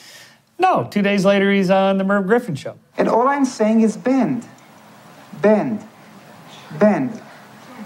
[0.57, 2.77] No, two days later he's on the Merv Griffin show.
[2.97, 4.47] And all I'm saying is bend,
[5.41, 5.83] bend,
[6.79, 7.21] bend.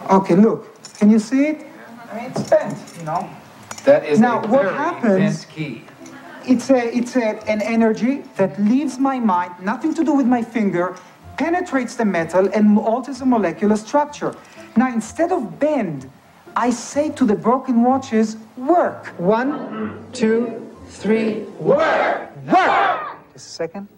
[0.10, 1.66] Okay, look, can you see it?
[2.12, 3.30] I mean, it's bent, you know.
[3.86, 5.46] That is now a what very happens?
[5.46, 5.84] bent key.
[6.46, 10.42] It's a it's a, an energy that leaves my mind, nothing to do with my
[10.42, 10.96] finger,
[11.44, 14.34] penetrates the metal and alters the molecular structure.
[14.78, 16.10] Now instead of bend,
[16.56, 19.08] I say to the broken watches, work.
[19.20, 20.38] One, two,
[20.88, 23.18] three, work, work.
[23.34, 23.90] Just a second.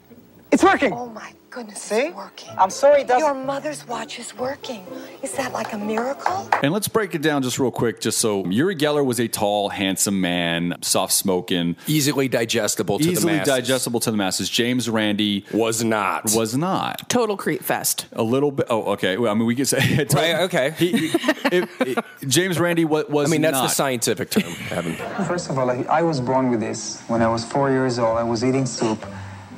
[0.55, 0.93] It's working.
[0.93, 1.95] Oh my goodness, See?
[1.97, 2.49] it's working.
[2.57, 3.19] I'm sorry, it doesn't.
[3.27, 4.85] Your mother's watch is working.
[5.21, 6.49] Is that like a miracle?
[6.63, 9.67] And let's break it down just real quick, just so Uri Geller was a tall,
[9.67, 13.53] handsome man, soft smoking, easily digestible to easily the masses.
[13.53, 14.49] digestible to the masses.
[14.49, 16.31] James Randi was not.
[16.33, 17.09] Was not.
[17.09, 18.05] Total creep fest.
[18.13, 18.67] A little bit.
[18.69, 19.17] Oh, okay.
[19.17, 20.05] Well, I mean, we could say.
[20.15, 20.71] Right, okay.
[20.77, 21.19] He, he-
[21.51, 23.63] it- it- James Randi was, was I mean, that's not.
[23.63, 24.93] the scientific term, Evan.
[25.25, 27.01] First of all, I, I was born with this.
[27.09, 29.05] When I was four years old, I was eating soup.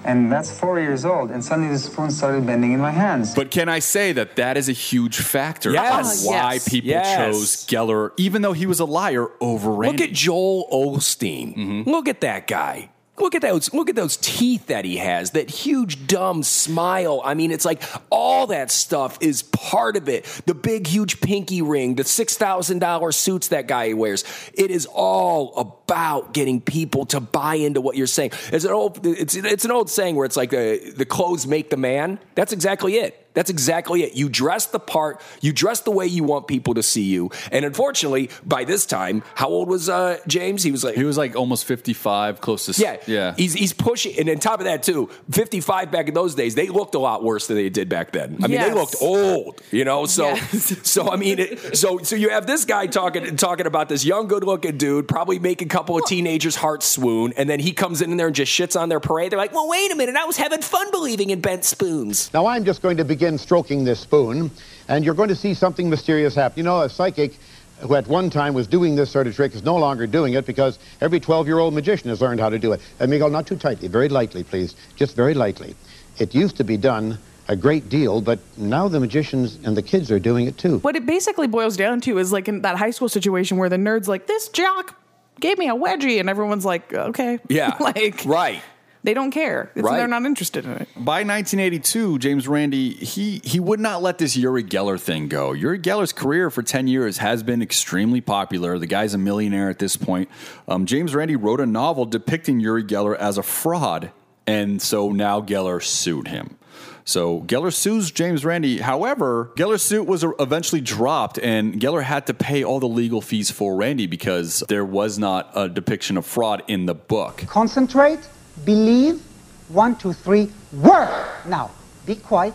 [0.08, 1.32] And that's four years old.
[1.32, 3.36] And suddenly the spoon started bending in my hands.
[3.36, 6.22] But can I say that that is a huge factor Yes.
[6.24, 6.70] of oh, why Yes.
[6.70, 7.16] people Yes.
[7.18, 9.98] chose Geller, even though he was a liar, over Randi?
[10.04, 11.58] Look at Joel Osteen.
[11.58, 11.90] Mm-hmm.
[11.90, 12.90] Look at that guy.
[13.20, 15.32] Look at those look at those teeth that he has.
[15.32, 17.22] That huge dumb smile.
[17.26, 20.26] I mean, it's like all that stuff is part of it.
[20.46, 24.24] The big huge pinky ring, the $6,000 suits that guy wears.
[24.54, 25.56] It is all
[25.88, 28.32] about getting people to buy into what you're saying.
[28.52, 31.72] It's an old it's it's an old saying where it's like the the clothes make
[31.72, 32.20] the man.
[32.36, 33.27] That's exactly it.
[33.38, 34.16] That's exactly it.
[34.16, 37.30] You dress the part, you dress the way you want people to see you.
[37.52, 40.64] And unfortunately, by this time, how old was uh, James?
[40.64, 42.82] He was like He was like almost 55, close to.
[42.82, 43.36] yeah, Yeah.
[43.38, 46.56] He's he's pushing, and on top of that too, fifty five back in those days,
[46.56, 48.38] they looked a lot worse than they did back then.
[48.44, 50.08] I mean, they looked old, you know.
[50.08, 50.36] So
[50.82, 54.28] so I mean, it, so so you have this guy talking talking about this young,
[54.28, 58.02] good looking dude, probably make a couple of teenagers' hearts swoon, and then he comes
[58.02, 59.32] in there and just shits on their parade.
[59.32, 62.34] They're like, well, wait a minute, I was having fun believing in bent spoons.
[62.34, 64.52] Now I'm just going to begin stroking this spoon,
[64.88, 66.60] and you're going to see something mysterious happen.
[66.60, 67.34] You know, a psychic
[67.80, 70.46] who at one time was doing this sort of trick is no longer doing it
[70.46, 72.82] because every 12-year-old magician has learned how to do it.
[73.00, 75.76] And Miguel, not too tightly, very lightly, please, just very lightly.
[76.20, 77.18] It used to be done
[77.48, 80.80] a great deal, but now the magicians and the kids are doing it too.
[80.80, 83.78] What it basically boils down to is like in that high school situation where the
[83.78, 84.96] nerd's like, this jock
[85.40, 87.40] gave me a wedgie, and everyone's like, okay.
[87.48, 87.76] Yeah.
[87.80, 88.62] like, right.
[89.04, 89.72] They don't care.
[89.76, 89.98] It's, Right.
[89.98, 90.90] They're not interested in it.
[90.96, 95.54] By 1982, James Randi he he would not let this Uri Geller thing go.
[95.54, 98.78] Uri Geller's career for 10 years has been extremely popular.
[98.80, 100.30] The guy's a millionaire at this point.
[100.68, 104.12] Um, James Randi wrote a novel depicting Uri Geller as a fraud,
[104.46, 106.58] and so now Geller sued him.
[107.06, 108.80] So Geller sues James Randi.
[108.80, 113.50] However, Geller's suit was eventually dropped, and Geller had to pay all the legal fees
[113.50, 117.46] for Randi because there was not a depiction of fraud in the book.
[117.48, 118.20] Concentrate,
[118.66, 119.22] believe,
[119.70, 121.46] one, two, three, work!
[121.46, 121.72] Now,
[122.06, 122.54] be quiet,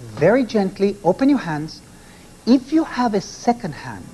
[0.00, 1.80] very gently, open your hands.
[2.46, 4.04] If you have a second hand,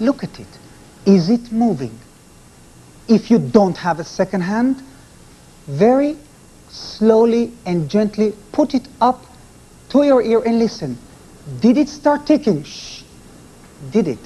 [0.00, 0.46] look at it.
[1.04, 1.98] Is it moving?
[3.08, 4.82] If you don't have a second hand,
[5.66, 6.16] very
[6.68, 9.24] slowly and gently put it up
[9.90, 10.98] to your ear and listen.
[11.60, 12.62] Did it start ticking?
[12.64, 13.02] Shh.
[13.90, 14.18] Did it?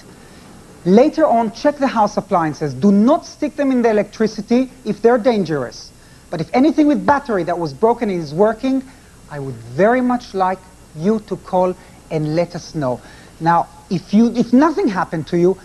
[0.85, 2.75] Later on, check the house appliances.
[2.75, 5.93] Do not stick them in the electricity if they're dangerous.
[6.31, 8.83] But if anything with battery that was broken is working,
[9.31, 10.59] I would very much like
[10.97, 11.77] you to call
[12.11, 13.01] and let us know.
[13.41, 15.57] Now, if, you, if nothing happened to you,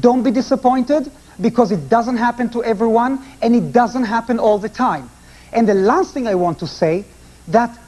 [0.00, 1.10] don't be disappointed
[1.40, 5.08] because it doesn't happen to everyone and it doesn't happen all the time.
[5.52, 7.04] And the last thing I want to say
[7.48, 7.78] that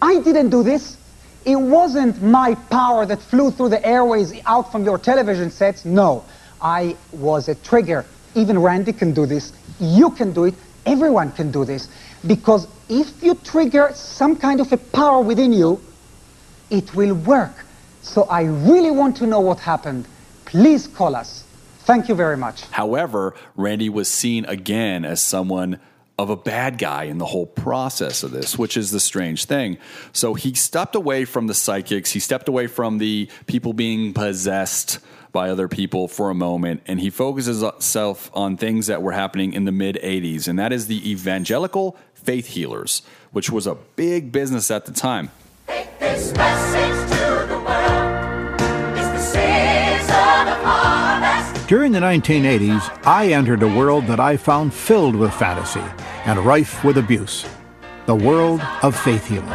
[0.00, 0.96] I didn't do this.
[1.44, 5.84] It wasn't my power that flew through the airways out from your television sets.
[5.84, 6.24] No,
[6.60, 8.04] I was a trigger.
[8.34, 9.52] Even Randi can do this.
[9.80, 10.54] You can do it.
[10.86, 11.88] Everyone can do this.
[12.26, 15.80] Because if you trigger some kind of a power within you,
[16.70, 17.64] it will work.
[18.02, 20.06] So I really want to know what happened.
[20.44, 21.44] Please call us.
[21.80, 22.62] Thank you very much.
[22.70, 25.80] However, Randi was seen again as someone
[26.18, 29.78] of a bad guy in the whole process of this, which is the strange thing.
[30.12, 34.98] So he stepped away from the psychics, he stepped away from the people being possessed
[35.32, 39.54] by other people for a moment, and he focuses himself on things that were happening
[39.54, 43.02] in the mid 80s, and that is the evangelical faith healers,
[43.32, 45.30] which was a big business at the time.
[51.68, 55.82] During the 1980s, I entered a world that I found filled with fantasy
[56.26, 57.46] and rife with abuse
[58.06, 59.48] the world of faith healing.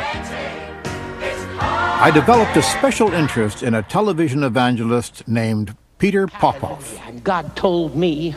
[1.99, 6.97] I developed a special interest in a television evangelist named Peter Popoff.
[7.24, 8.36] God told me,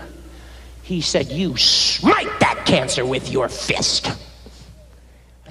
[0.83, 4.11] He said, You smite that cancer with your fist.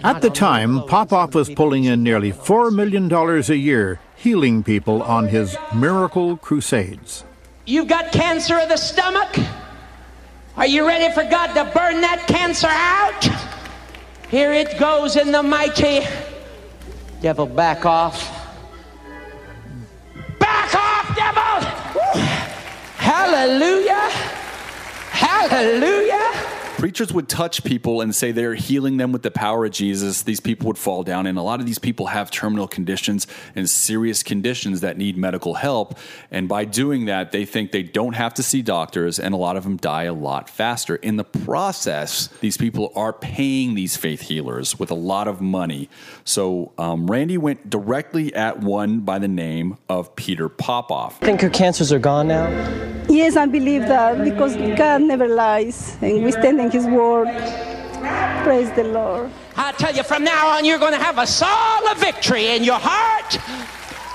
[0.03, 5.27] At the time, Popoff was pulling in nearly $4 million a year healing people on
[5.29, 7.23] his miracle crusades.
[7.69, 9.37] You've got cancer of the stomach?
[10.57, 13.29] Are you ready for God to burn that cancer out?
[14.27, 16.01] Here it goes in the mighty.
[17.21, 18.27] Devil, back off.
[20.39, 21.69] Back off, devil!
[22.97, 24.09] Hallelujah!
[25.11, 26.58] Hallelujah!
[26.79, 30.39] Preachers would touch people and say they're healing them with the power of Jesus, these
[30.39, 31.27] people would fall down.
[31.27, 35.55] And a lot of these people have terminal conditions and serious conditions that need medical
[35.55, 35.97] help.
[36.31, 39.57] And by doing that, they think they don't have to see doctors, and a lot
[39.57, 40.95] of them die a lot faster.
[40.95, 45.89] In the process, these people are paying these faith healers with a lot of money.
[46.23, 51.19] So um, Randi went directly at one by the name of Peter Popoff.
[51.19, 52.47] Think your cancers are gone now?
[53.09, 57.27] Yes, I believe that because God never lies, and we stand in his word.
[58.43, 59.29] Praise the Lord.
[59.55, 62.63] I tell you, from now on, you're going to have a song of victory in
[62.63, 63.37] your heart.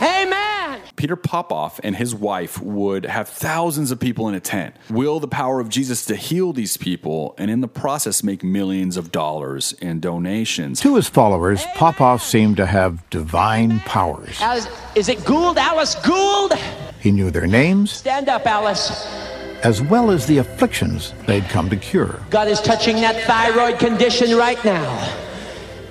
[0.00, 0.80] Amen.
[0.96, 5.28] Peter Popoff and his wife would have thousands of people in a tent, will the
[5.28, 9.72] power of Jesus to heal these people, and in the process make millions of dollars
[9.80, 10.80] in donations.
[10.80, 11.74] To his followers, Amen.
[11.76, 14.40] Popoff seemed to have divine powers.
[14.40, 15.58] Alice, is it Gould?
[15.58, 16.54] Alice Gould?
[17.00, 17.92] He knew their names.
[17.92, 19.23] Stand up, Alice
[19.64, 22.20] as well as the afflictions they'd come to cure.
[22.30, 25.16] God is touching that thyroid condition right now.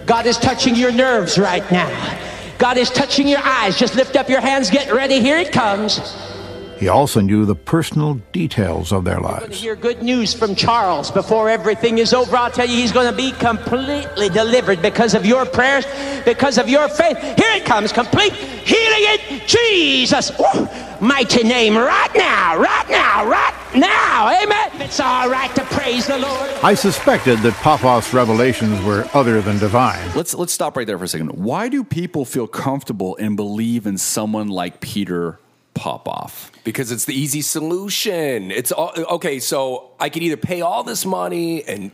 [0.06, 2.20] God is touching your nerves right now.
[2.60, 3.78] God is touching your eyes.
[3.78, 5.20] Just lift up your hands, get ready.
[5.20, 6.00] Here it comes.
[6.84, 9.58] He also knew the personal details of their lives.
[9.58, 12.36] hear good news from Charles before everything is over.
[12.36, 15.86] I'll tell you, he's going to be completely delivered because of your prayers,
[16.26, 17.18] because of your faith.
[17.18, 20.30] Here it comes, complete healing in Jesus.
[20.38, 20.68] Ooh,
[21.00, 24.42] mighty name, right now, right now, right now.
[24.44, 24.82] Amen.
[24.82, 26.50] It's all right to praise the Lord.
[26.64, 30.06] I suspected that Popoff's revelations were other than divine.
[30.18, 31.30] Let's let's stop right there for a second.
[31.30, 35.40] Why do people feel comfortable and believe in someone like Peter
[35.74, 36.52] Popoff?
[36.64, 38.52] Because it's the easy solution.
[38.52, 39.40] It's all, okay.
[39.40, 41.92] So I could either pay all this money and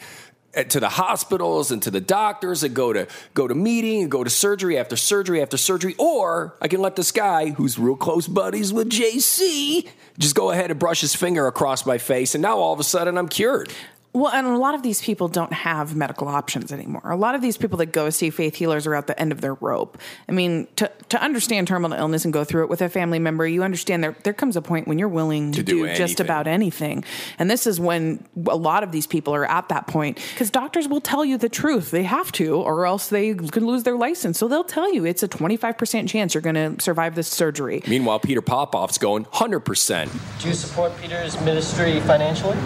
[0.55, 4.11] uh, to the hospitals and to the doctors and go to go to meeting and
[4.11, 7.95] go to surgery after surgery after surgery, or I can let this guy who's real
[7.95, 12.41] close buddies with JC just go ahead and brush his finger across my face, and
[12.41, 13.71] now all of a sudden I'm cured.
[14.11, 17.01] Well, and a lot of these people don't have medical options anymore.
[17.05, 19.41] A lot of these people that go see faith healers are at the end of
[19.41, 19.99] their rope.
[20.27, 23.47] I mean, to, to understand terminal illness and go through it with a family member,
[23.47, 26.47] you understand there there comes a point when you're willing to, To do just about
[26.47, 27.03] anything.
[27.37, 30.87] And this is when a lot of these people are at that point because doctors
[30.87, 31.91] will tell you the truth.
[31.91, 34.39] They have to, or else they could lose their license.
[34.39, 37.83] So they'll tell you it's a 25% chance you're going to survive this surgery.
[37.87, 40.41] Meanwhile, Peter Popoff's going 100%.
[40.41, 42.57] Do you support Peter's ministry financially?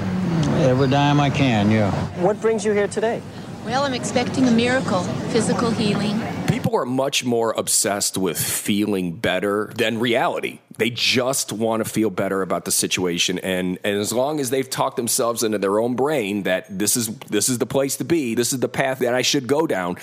[0.64, 1.91] Every dime I can, yeah.
[2.22, 3.22] What brings you here today?
[3.66, 6.22] Well, I'm expecting a miracle, physical healing.
[6.48, 10.60] People are much more obsessed with feeling better than reality.
[10.78, 14.70] They just want to feel better about the situation, and, and as long as they've
[14.70, 18.36] talked themselves into their own brain that this is this is the place to be,
[18.36, 19.98] this is the path that I should go down,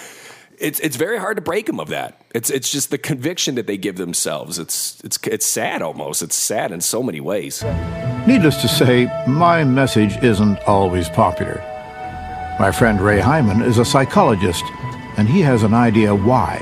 [0.58, 2.20] it's it's very hard to break them of that.
[2.34, 4.58] It's it's just the conviction that they give themselves.
[4.58, 6.22] It's it's it's sad almost.
[6.22, 7.64] It's sad in so many ways.
[8.30, 11.60] Needless to say, my message isn't always popular.
[12.60, 14.62] My friend Ray Hyman is a psychologist,
[15.16, 16.54] and he has an idea why.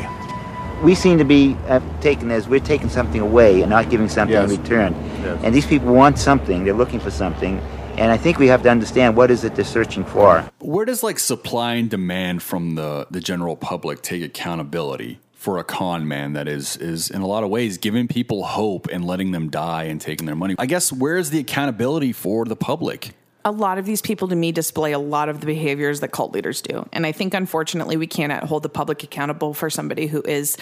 [0.82, 4.32] We seem to be uh, taken as we're taking something away and not giving something
[4.32, 4.50] Yes.
[4.50, 4.94] in return.
[5.22, 5.40] Yes.
[5.44, 7.58] And these people want something, they're looking for something,
[7.98, 10.48] and I think we have to understand what is it they're searching for.
[10.60, 15.64] Where does like supply and demand from the the general public take accountability for a
[15.64, 19.30] con man that is is in a lot of ways giving people hope and letting
[19.30, 20.56] them die and taking their money?
[20.58, 23.14] I guess where's the accountability for the public?
[23.44, 26.32] a lot of these people to me display a lot of the behaviors that cult
[26.32, 26.86] leaders do.
[26.92, 30.58] And I think unfortunately we cannot hold the public accountable for somebody who is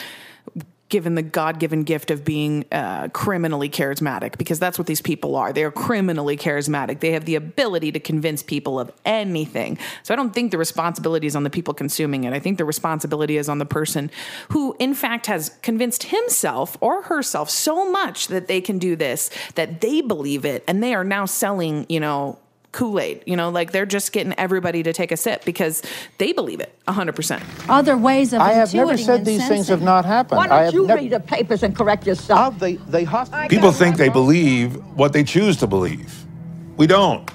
[0.89, 5.53] given the God-given gift of being uh, criminally charismatic because that's what these people are.
[5.53, 7.01] They are criminally charismatic.
[7.01, 9.79] They have the ability to convince people of anything.
[10.03, 12.33] So I don't think the responsibility is on the people consuming it.
[12.33, 14.11] I think the responsibility is on the person
[14.51, 19.31] who in fact has convinced himself or herself so much that they can do this
[19.57, 22.39] that they believe it and they are now selling, you know,
[22.77, 25.81] Kool-Aid, you know, like they're just getting everybody to take a sip because
[26.19, 27.41] they believe it 100%.
[27.71, 30.37] Other ways of I have never said and these things have not happened.
[30.37, 32.59] Why I don't have you never- read the papers and correct yourself?
[32.59, 33.49] they, they hostile.
[33.49, 36.27] People think they believe what they choose to believe.
[36.77, 37.31] We don't.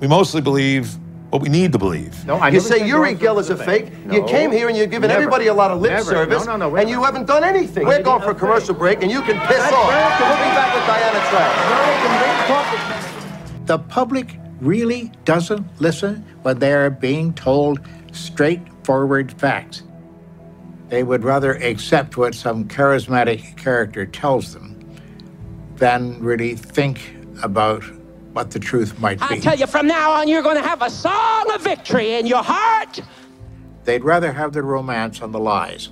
[0.00, 0.96] We mostly believe
[1.28, 2.24] what we need to believe.
[2.24, 3.88] No, I you say said Uri Geller is a a fake.
[3.88, 4.12] fake.
[4.12, 5.20] you came here and you're giving never.
[5.20, 6.04] everybody a lot of lip Never.
[6.04, 6.46] service.
[6.46, 7.84] No, no, no, and you haven't done anything.
[7.86, 9.90] We're going for a commercial break, and you can piss off.
[9.90, 11.52] We'll be back with Diana Trapp.
[13.66, 17.80] The public really doesn't listen when they are being told
[18.12, 19.82] straightforward facts.
[20.88, 24.78] They would rather accept what some charismatic character tells them
[25.76, 27.82] than really think about
[28.32, 29.26] what the truth might be.
[29.28, 32.26] I tell you, from now on, you're going to have a song of victory in
[32.26, 33.00] your heart.
[33.84, 35.90] They'd rather have the romance and the lies.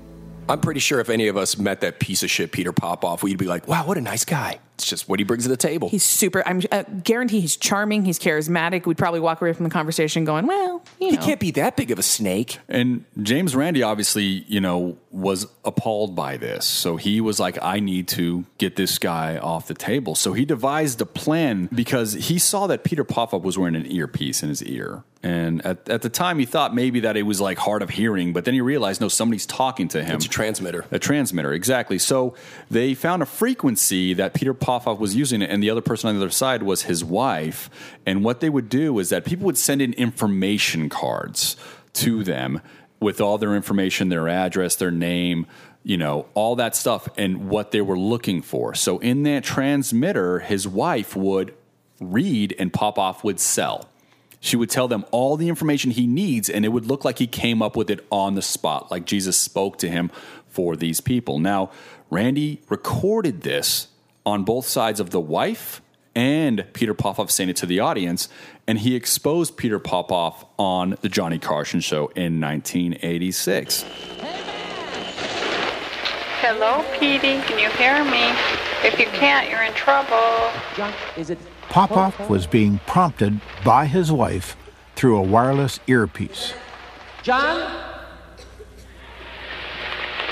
[0.49, 3.39] I'm pretty sure if any of us met that piece of shit Peter Popoff, we'd
[3.39, 5.89] be like, "Wow, what a nice guy." It's just what he brings to the table.
[5.89, 6.43] He's super.
[6.47, 8.05] I'm uh, guarantee he's charming.
[8.05, 8.87] He's charismatic.
[8.87, 11.77] We'd probably walk away from the conversation going, "Well, you know, he can't be that
[11.77, 16.65] big of a snake." And James Randi obviously, you know, was appalled by this.
[16.67, 20.17] So he was like, I need to get this guy off the table.
[20.17, 24.43] So he devised a plan because he saw that Peter Popoff was wearing an earpiece
[24.43, 25.05] in his ear.
[25.23, 28.35] And at, at the time, he thought maybe that it was like hard of hearing,
[28.35, 30.17] but then he realized, no, somebody's talking to him.
[30.17, 30.85] It's a transmitter.
[30.91, 31.99] A transmitter, exactly.
[31.99, 32.35] So
[32.71, 36.15] they found a frequency that Peter Popoff was using, it, and the other person on
[36.15, 37.69] the other side was his wife.
[38.07, 41.57] And what they would do is that people would send in information cards
[41.95, 42.63] to them
[42.99, 45.47] with all their information, their address, their name,
[45.83, 48.75] you know, all that stuff, and what they were looking for.
[48.75, 51.53] So in that transmitter, his wife would
[52.01, 53.91] read and Popoff would sell.
[54.41, 57.27] She would tell them all the information he needs, and it would look like he
[57.27, 60.11] came up with it on the spot, like Jesus spoke to him
[60.49, 61.39] for these people.
[61.39, 61.71] Now,
[62.09, 63.89] Randi recorded this
[64.27, 65.81] on both sides of the wife
[66.15, 68.29] and Peter Popoff saying it to the audience,
[68.67, 73.85] and he exposed Peter Popoff on the Johnny Carson show in 1986.
[76.41, 77.41] Hello, Petey.
[77.43, 78.31] Can you hear me?
[78.87, 80.53] If you can't, you're in trouble.
[81.17, 84.57] Is it Popoff was being prompted by his wife
[84.95, 86.55] through a wireless earpiece.
[87.23, 87.73] John?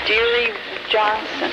[0.07, 0.53] Deary
[0.89, 1.51] Johnson.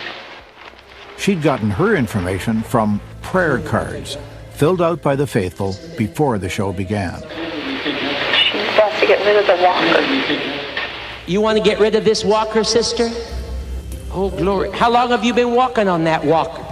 [1.20, 4.16] She'd gotten her information from prayer cards
[4.52, 7.20] filled out by the faithful before the show began.
[7.20, 10.00] She wants to get rid of the walker.
[11.26, 13.10] You want to get rid of this walker, sister?
[14.12, 14.70] Oh, glory.
[14.70, 16.64] How long have you been walking on that walker?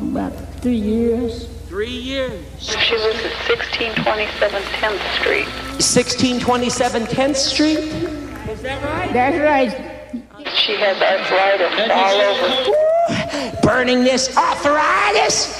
[0.00, 1.48] About three years.
[1.66, 2.40] Three years.
[2.60, 5.46] She lives at 1627 10th Street.
[5.74, 7.78] 1627 10th Street?
[8.48, 9.12] Is that right?
[9.12, 9.97] That's right.
[10.54, 13.60] She has arthritis all over.
[13.60, 15.52] Burning this arthritis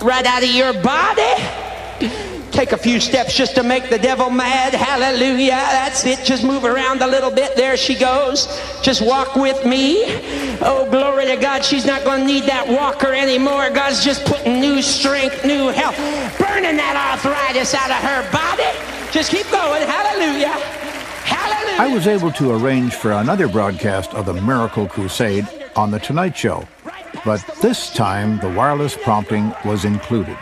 [0.00, 1.34] right out of your body?
[2.50, 4.72] Take a few steps just to make the devil mad.
[4.72, 5.50] Hallelujah.
[5.50, 6.24] That's it.
[6.24, 7.54] Just move around a little bit.
[7.54, 8.46] There she goes.
[8.82, 10.04] Just walk with me.
[10.62, 11.62] Oh, glory to God.
[11.62, 13.68] She's not going to need that walker anymore.
[13.70, 15.96] God's just putting new strength, new health,
[16.38, 19.12] burning that arthritis out of her body.
[19.12, 19.86] Just keep going.
[19.86, 20.87] Hallelujah.
[21.28, 21.82] Hallelujah.
[21.82, 26.36] I was able to arrange for another broadcast of the Miracle Crusade on The Tonight
[26.36, 26.66] Show,
[27.24, 30.36] but this time the wireless prompting was included.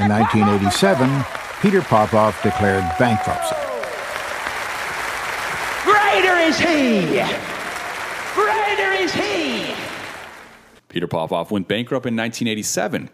[0.00, 1.24] In 1987,
[1.60, 3.56] Peter Popoff declared bankruptcy.
[5.82, 7.20] Greater is He.
[8.34, 9.74] Greater is He.
[10.88, 13.10] Peter Popoff went bankrupt in 1987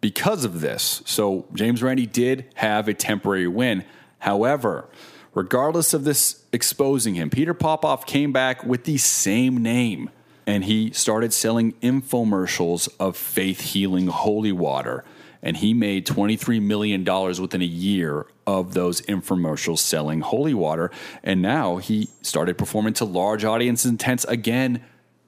[0.00, 1.02] because of this.
[1.04, 3.84] So James Randi did have a temporary win.
[4.24, 4.88] However,
[5.34, 10.08] regardless of this exposing him, Peter Popoff came back with the same name
[10.46, 15.04] and he started selling infomercials of faith healing holy water.
[15.42, 20.90] And he made $23 million within a year of those infomercials selling holy water.
[21.22, 24.82] And now he started performing to large audiences and tents again,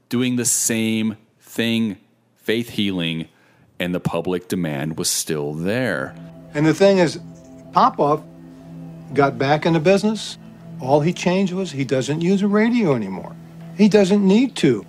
[0.09, 1.99] doing the same thing
[2.37, 3.29] faith healing.
[3.79, 6.17] And the public demand was still there.
[6.55, 7.21] And the thing is,
[7.73, 8.23] Popoff
[9.15, 10.39] got back into business.
[10.81, 13.35] All he changed was he doesn't use a radio anymore.
[13.77, 14.85] He doesn't need to.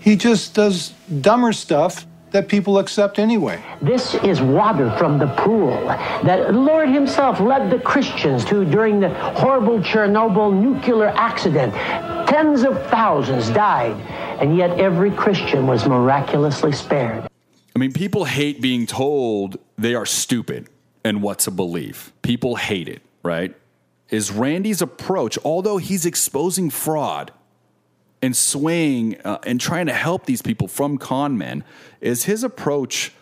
[0.00, 3.62] He just does dumber stuff that people accept anyway.
[3.80, 9.00] This is water from the pool that the Lord Himself led the Christians to during
[9.00, 11.72] the horrible Chernobyl nuclear accident.
[12.28, 13.96] Tens of thousands died,
[14.40, 17.26] and yet every Christian was miraculously spared.
[17.74, 20.68] I mean, people hate being told they are stupid
[21.04, 22.12] and what to believe.
[22.22, 23.54] People hate it, right?
[24.08, 27.32] Is Randi's approach, although he's exposing fraud
[28.22, 31.64] and swaying uh, and trying to help these people from con men,
[32.00, 33.12] is his approach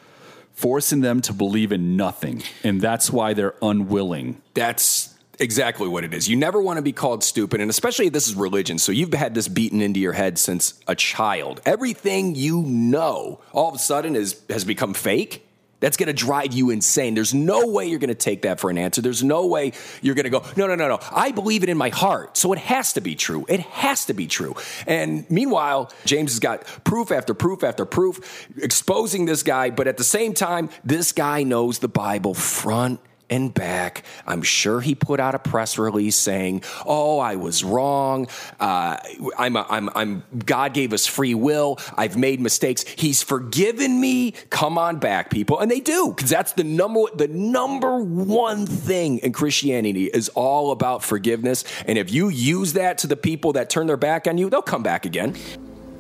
[0.53, 2.43] forcing them to believe in nothing?
[2.63, 4.43] And that's why they're unwilling.
[4.53, 6.29] That's exactly what it is.
[6.29, 8.79] You never want to be called stupid, and especially if this is religion.
[8.79, 11.61] So you've had this beaten into your head since a child.
[11.65, 15.44] Everything you know all of a sudden is has become fake.
[15.85, 17.13] That's going to drive you insane.
[17.13, 19.03] There's no way you're going to take that for an answer.
[19.03, 20.99] There's no way you're going to go, no, no, no, no.
[21.13, 22.39] I believe it in my heart.
[22.39, 23.45] So it has to be true.
[23.51, 24.55] It has to be true.
[24.87, 29.69] And meanwhile, James has got proof after proof after proof exposing this guy.
[29.69, 32.99] But at the same time, this guy knows the Bible front
[33.31, 34.05] and back.
[34.27, 38.29] I'm sure he put out a press release saying, "Oh, I was wrong.
[38.61, 38.97] Uh,
[39.39, 40.25] I'm, a, I'm, I'm.
[40.45, 41.79] God gave us free will.
[41.97, 42.85] I've made mistakes.
[42.97, 44.33] He's forgiven me.
[44.51, 47.03] Come on back, people." And they do because that's the number.
[47.15, 51.65] The number one thing in Christianity is all about forgiveness.
[51.87, 54.63] And if you use that to the people that turn their back on you, they'll
[54.63, 55.37] come back again.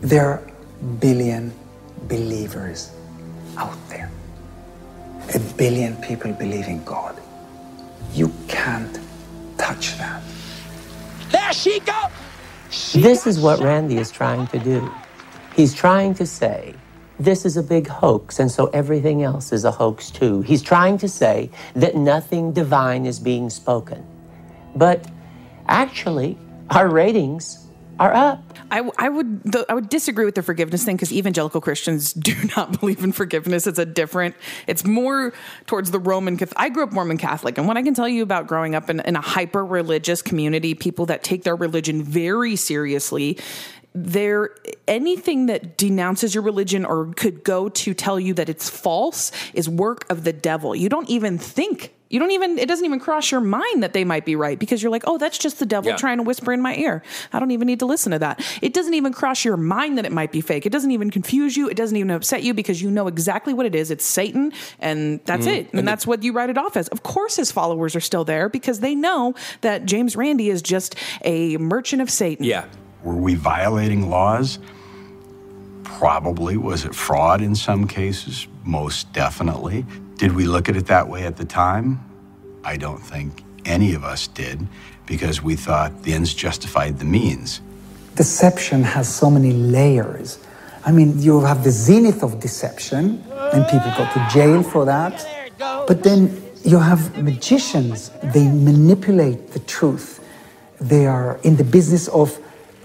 [0.00, 0.50] There are
[1.00, 1.52] billion
[2.08, 2.92] believers
[3.56, 4.10] out there.
[5.32, 7.20] A billion people believe in God.
[8.12, 8.98] You can't
[9.56, 10.22] touch that.
[11.30, 12.92] There she goes.
[12.92, 14.92] This is what Randi is trying to do.
[15.56, 16.74] He's trying to say
[17.18, 20.42] this is a big hoax, and so everything else is a hoax too.
[20.42, 24.04] He's trying to say that nothing divine is being spoken.
[24.74, 25.06] But
[25.68, 26.36] actually,
[26.70, 27.66] our ratings
[28.00, 28.53] are up.
[28.74, 32.34] I, I would the, I would disagree with the forgiveness thing because evangelical Christians do
[32.56, 33.68] not believe in forgiveness.
[33.68, 34.34] It's a different.
[34.66, 35.32] It's more
[35.66, 36.36] towards the Roman.
[36.36, 36.58] Catholic.
[36.58, 38.98] I grew up Mormon Catholic, and what I can tell you about growing up in,
[39.00, 43.38] in a hyper religious community, people that take their religion very seriously,
[43.94, 44.50] there
[44.88, 49.68] anything that denounces your religion or could go to tell you that it's false is
[49.68, 50.74] work of the devil.
[50.74, 54.04] You don't even think you don't even it doesn't even cross your mind that they
[54.04, 55.96] might be right because you're like, "Oh, that's just the devil Yeah.
[55.96, 57.02] trying to whisper in my ear.
[57.32, 60.06] I don't even need to listen to that." It doesn't even cross your mind that
[60.06, 60.64] it might be fake.
[60.64, 61.68] It doesn't even confuse you.
[61.68, 63.90] It doesn't even upset you because you know exactly what it is.
[63.90, 65.50] It's Satan and that's Mhm.
[65.52, 65.58] it.
[65.58, 66.86] And, And the- that's what you write it off as.
[66.88, 70.94] Of course his followers are still there because they know that James Randi is just
[71.24, 72.44] a merchant of Satan.
[72.44, 72.66] Yeah.
[73.02, 74.60] Were we violating laws?
[75.82, 76.56] Probably.
[76.56, 78.46] Was it fraud in some cases?
[78.64, 79.84] Most definitely.
[80.16, 82.00] Did we look at it that way at the time?
[82.62, 84.66] I don't think any of us did
[85.06, 87.60] because we thought the ends justified the means.
[88.14, 90.38] Deception has so many layers.
[90.86, 95.26] I mean, you have the zenith of deception, and people go to jail for that.
[95.58, 100.20] But then you have magicians, they manipulate the truth.
[100.80, 102.38] They are in the business of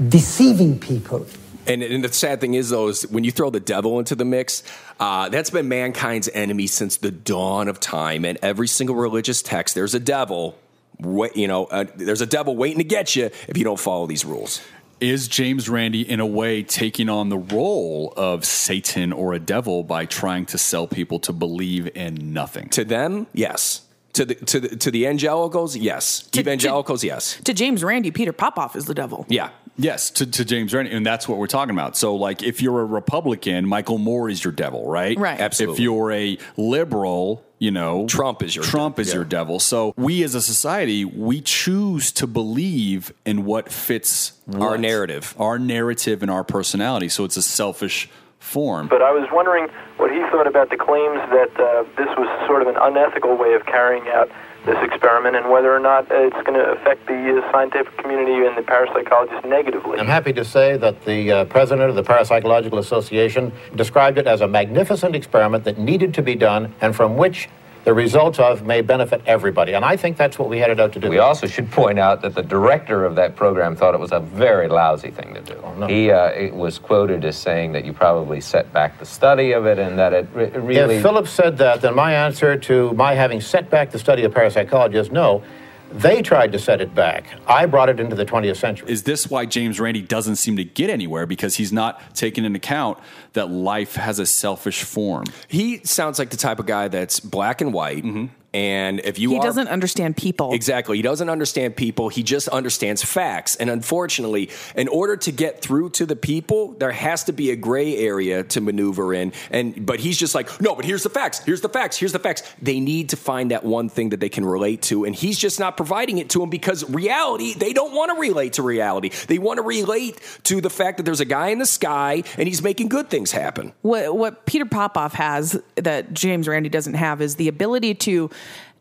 [0.10, 1.26] deceiving people.
[1.70, 4.26] And, and the sad thing is, though, is when you throw the devil into the
[4.26, 4.64] mix,
[5.00, 8.26] uh, that's been mankind's enemy since the dawn of time.
[8.26, 10.58] And every single religious text, there's a devil.
[11.00, 14.08] Wait, you know, uh, there's a devil waiting to get you if you don't follow
[14.08, 14.62] these rules.
[15.00, 19.84] is James Randi in a way taking on the role of Satan or a devil
[19.84, 22.70] by trying to sell people to believe in nothing?
[22.70, 23.82] To them, yes.
[24.14, 26.28] To the to the to the evangelicals, yes.
[26.36, 27.40] Evangelicals, yes.
[27.44, 29.26] To James Randi, Peter Popoff is the devil.
[29.30, 29.52] Yeah.
[29.80, 31.96] Yes, to, to James Randi, and that's what we're talking about.
[31.96, 35.18] So, like, if you're a Republican, Michael Moore is your devil, right?
[35.18, 35.40] Right.
[35.40, 35.76] Absolutely.
[35.76, 39.16] If you're a liberal, you know, Trump is your Trump is yeah.
[39.16, 39.58] your devil.
[39.60, 45.34] So, we as a society, we choose to believe in what fits Our narrative.
[45.40, 47.08] our narrative, and our personality.
[47.08, 48.10] So, it's a selfish
[48.40, 48.90] form.
[48.90, 52.62] But I was wondering what he thought about the claims that uh, this was sort
[52.62, 54.30] of an unethical way of carrying out
[54.70, 58.56] this experiment and whether or not it's going to affect the uh, scientific community and
[58.56, 59.98] the parapsychologists negatively.
[59.98, 64.42] I'm happy to say that the uh, president of the Parapsychological Association described it as
[64.42, 67.50] a magnificent experiment that needed to be done and from which
[67.86, 69.74] the results of may benefit everybody.
[69.74, 71.10] And I think that's what we headed out to do.
[71.10, 74.20] We also should point out that the director of that program thought it was a
[74.20, 75.56] very lousy thing to do.
[75.78, 75.88] no.
[75.88, 79.66] He uh, it was quoted as saying that you probably set back the study of
[79.66, 80.96] it and that it, re- really.
[80.96, 84.34] If Philip said that, then my answer to my having set back the study of
[84.34, 85.44] parapsychology is no.
[85.92, 87.26] They tried to set it back.
[87.48, 88.92] I brought it into the 20th century.
[88.92, 91.26] Is this why James Randi doesn't seem to get anywhere?
[91.26, 93.00] Because he's not taking into account
[93.34, 95.26] that life has a selfish form.
[95.48, 98.04] He sounds like the type of guy that's black and white.
[98.04, 98.26] Mm-hmm.
[98.54, 100.54] And if you he are, doesn't understand people.
[100.54, 100.98] Exactly.
[100.98, 102.10] He doesn't understand people.
[102.10, 103.56] He just understands facts.
[103.56, 107.56] And unfortunately, in order to get through to the people, there has to be a
[107.56, 109.34] gray area to maneuver in.
[109.52, 111.40] And but he's just like, no, but here's the facts.
[111.40, 111.98] Here's the facts.
[111.98, 112.42] Here's the facts.
[112.60, 115.06] They need to find that one thing that they can relate to.
[115.06, 118.54] And he's just not providing it to them because reality, they don't want to relate
[118.54, 119.10] to reality.
[119.28, 122.48] They want to relate to the fact that there's a guy in the sky and
[122.48, 123.74] he's making good things happen.
[123.82, 128.30] What what Peter Popoff has that James Randi doesn't have is the ability to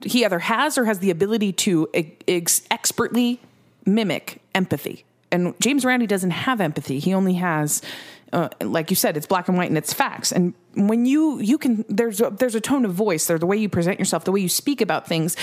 [0.04, 1.88] he either has or has the ability to
[2.28, 3.40] ex- expertly
[3.84, 5.04] mimic empathy.
[5.30, 6.98] And James Randi doesn't have empathy.
[6.98, 7.82] He only has
[8.32, 10.32] uh, like you said, it's black and white and it's facts.
[10.32, 13.56] And when you you can there's a, there's a tone of voice, there's the way
[13.56, 15.36] you present yourself, the way you speak about things.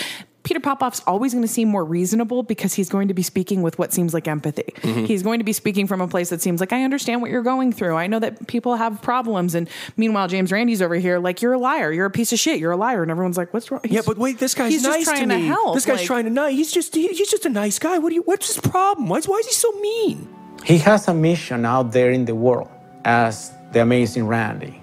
[0.44, 3.80] Peter Popoff's always going to seem more reasonable because he's going to be speaking with
[3.80, 4.76] what seems like empathy.
[4.82, 5.08] Mhm.
[5.08, 7.42] He's going to be speaking from a place that seems like I understand what you're
[7.42, 7.96] going through.
[7.96, 9.68] I know that people have problems, and
[9.98, 12.74] meanwhile, James Randi's over here like you're a liar, you're a piece of shit, you're
[12.74, 15.16] a liar, and everyone's like, "What's wrong?" Yeah, but wait, this guy's he's nice just
[15.16, 15.48] trying to me.
[15.48, 15.74] help.
[15.74, 16.54] This guy's Like, trying to nice.
[16.54, 17.98] He's just he, he's just a nice guy.
[17.98, 18.22] What do you?
[18.22, 19.10] What's his problem?
[19.10, 20.28] Why, why is he so mean?
[20.64, 22.70] He has a mission out there in the world
[23.06, 24.82] as the amazing Randi.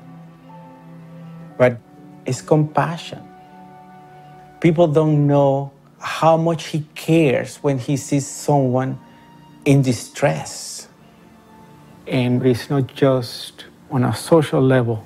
[1.58, 1.78] But
[2.24, 3.20] it's compassion.
[4.60, 8.98] People don't know how much he cares when he sees someone
[9.64, 10.88] in distress.
[12.06, 15.04] And it's not just on a social level,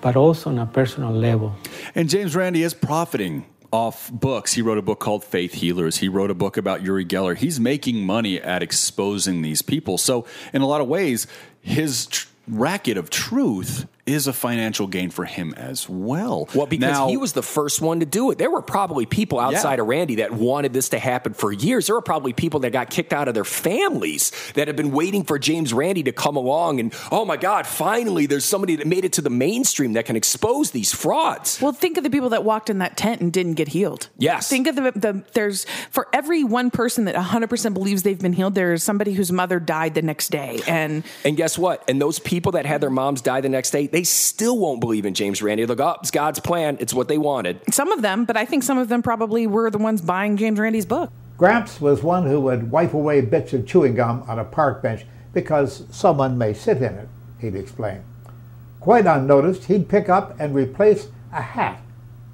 [0.00, 1.54] but also on a personal level.
[1.94, 4.52] And James Randi is profiting off books.
[4.52, 5.98] He wrote a book called Faith Healers.
[5.98, 7.36] He wrote a book about Uri Geller.
[7.36, 9.98] He's making money at exposing these people.
[9.98, 11.26] So, in a lot of ways,
[11.66, 16.48] his tr- racket of truth is a financial gain for him as well.
[16.54, 18.38] Well, because Now- he was the first one to do it.
[18.38, 19.82] There were probably people outside Yeah.
[19.82, 21.86] of Randi that wanted this to happen for years.
[21.88, 25.24] There were probably people that got kicked out of their families that have been waiting
[25.24, 29.04] for James Randi to come along and, oh my God, finally there's somebody that made
[29.04, 31.60] it to the mainstream that can expose these frauds.
[31.60, 34.08] Well, think of the people that walked in that tent and didn't get healed.
[34.18, 34.48] Yes.
[34.48, 38.54] Think of the, the there's for every one person that 100% believes they've been healed,
[38.54, 40.60] there's somebody whose mother died the next day.
[40.68, 41.82] And And guess what?
[41.88, 45.06] And those people that had their moms die the next day, they still won't believe
[45.06, 45.64] in James Randi.
[45.64, 46.76] They'll go, oh, it's God's plan.
[46.80, 47.62] It's what they wanted.
[47.72, 50.58] some of them, but I think some of them probably were the ones buying James
[50.58, 51.10] Randi's book.
[51.38, 55.06] Gramps was one who would wipe away bits of chewing gum on a park bench
[55.32, 57.08] because someone may sit in it,
[57.40, 58.04] he'd explain.
[58.80, 61.80] Quite unnoticed, he'd pick up and replace a hat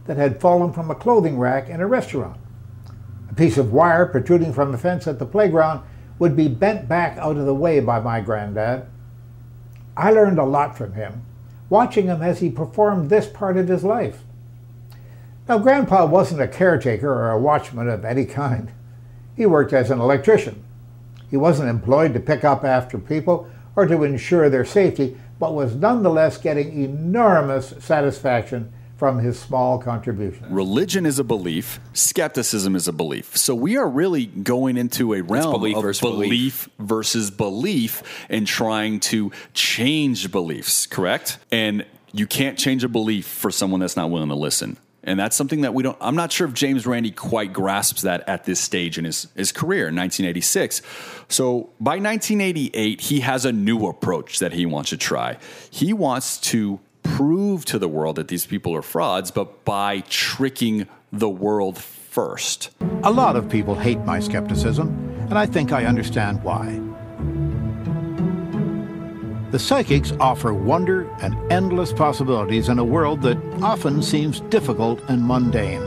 [0.07, 2.41] that had fallen from a clothing rack in a restaurant.
[3.31, 5.85] A piece of wire protruding from a fence at the playground
[6.19, 8.89] would be bent back out of the way by my granddad.
[9.97, 11.23] I learned a lot from him,
[11.73, 14.25] watching him as he performed this part of his life.
[15.49, 18.71] Now, Grandpa wasn't a caretaker or a watchman of any kind.
[19.35, 20.63] He worked as an electrician.
[21.31, 25.75] He wasn't employed to pick up after people or to ensure their safety, but was
[25.75, 28.71] nonetheless getting enormous satisfaction
[29.03, 30.47] from his small contribution.
[30.49, 33.37] Religion is a belief, skepticism is a belief.
[33.37, 38.47] So we are really going into a realm belief of versus belief versus belief and
[38.47, 41.39] trying to change beliefs, correct?
[41.51, 44.77] And you can't change a belief for someone that's not willing to listen.
[45.03, 48.29] And that's something that we don't, I'm not sure if James Randi quite grasps that
[48.29, 50.81] at this stage in his, his career in 1986.
[51.27, 55.39] So by 1988, he has a new approach that he wants to try.
[55.73, 56.79] He wants to
[57.17, 62.71] prove to the world that these people are frauds, but by tricking the world first.
[63.03, 64.89] A lot of people hate my skepticism,
[65.29, 66.81] and I think I understand why.
[69.51, 75.23] The psychics offer wonder and endless possibilities in a world that often seems difficult and
[75.23, 75.85] mundane.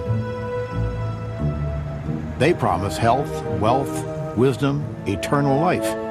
[2.38, 6.05] They promise health, wealth, wisdom, eternal life.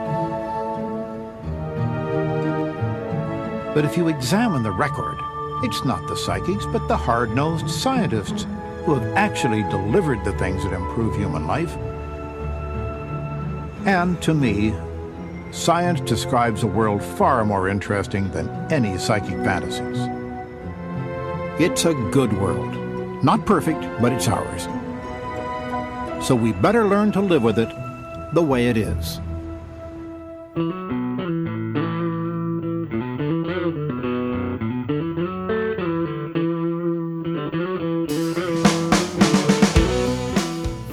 [3.75, 5.19] But if you examine the record,
[5.65, 8.47] it's not the psychics, but the hard nosed scientists
[8.85, 11.77] who have actually delivered the things that improve human life.
[13.85, 14.73] And to me,
[15.51, 19.99] science describes a world far more interesting than any psychic fantasies.
[21.61, 23.25] It's a good world.
[23.25, 24.69] Not perfect, but it's ours.
[26.25, 27.71] So we better learn to live with it
[28.35, 29.21] the way it is.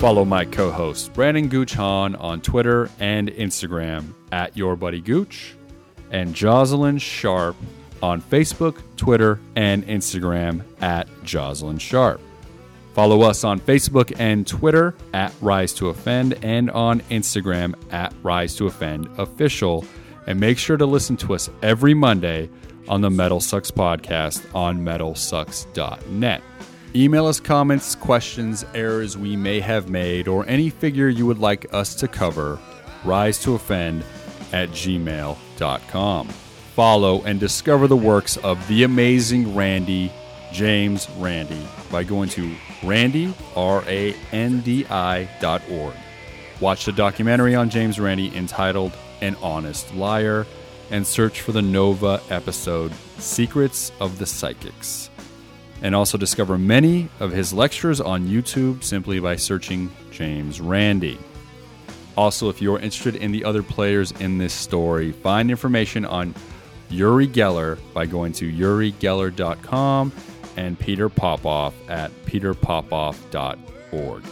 [0.02, 5.54] Follow my co host, Brandon Gooch Hahn, on Twitter and Instagram at Your Buddy Gooch,
[6.10, 7.56] and Jocelyn Sharp
[8.02, 12.20] on Facebook, Twitter, and Instagram at Jocelyn Sharp.
[12.96, 18.56] Follow us on Facebook and Twitter at Rise to Offend and on Instagram at Rise
[18.56, 19.86] to Offend Official.
[20.26, 22.50] And make sure to listen to us every Monday
[22.88, 26.42] on the Metal Sucks podcast on metalsucks.net.
[26.94, 31.74] Email us comments, questions, errors we may have made, or any figure you would like
[31.74, 32.60] us to cover.
[33.06, 34.04] Rise to Offend
[34.52, 36.28] at gmail.com.
[36.28, 40.12] Follow and discover the works of the amazing Randi,
[40.52, 45.94] James Randi, by going to Randi, R A N D I dot org.
[46.60, 50.46] Watch the documentary on James Randi entitled An Honest Liar
[50.90, 55.10] and search for the Nova episode Secrets of the Psychics.
[55.82, 61.18] And also discover many of his lectures on YouTube simply by searching James Randi.
[62.16, 66.36] Also, if you're interested in the other players in this story, find information on
[66.90, 70.12] Uri Geller by going to urigeller.com
[70.58, 74.24] and Peter Popoff at peterpopoff.org.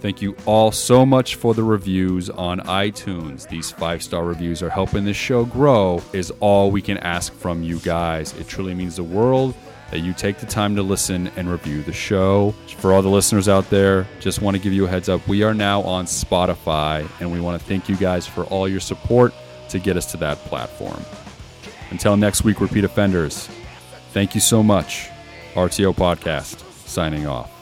[0.00, 3.48] Thank you all so much for the reviews on iTunes.
[3.48, 7.62] These five star reviews are helping this show grow, is all we can ask from
[7.62, 8.34] you guys.
[8.34, 9.54] It truly means the world
[9.90, 12.54] that you take the time to listen and review the show.
[12.78, 15.26] For all the listeners out there, just want to give you a heads up.
[15.28, 18.80] We are now on Spotify, and we want to thank you guys for all your
[18.80, 19.32] support
[19.70, 21.02] to get us to that platform.
[21.90, 23.48] Until next week, repeat offenders,
[24.12, 25.08] thank you so much.
[25.54, 27.55] RTO Podcast, signing off.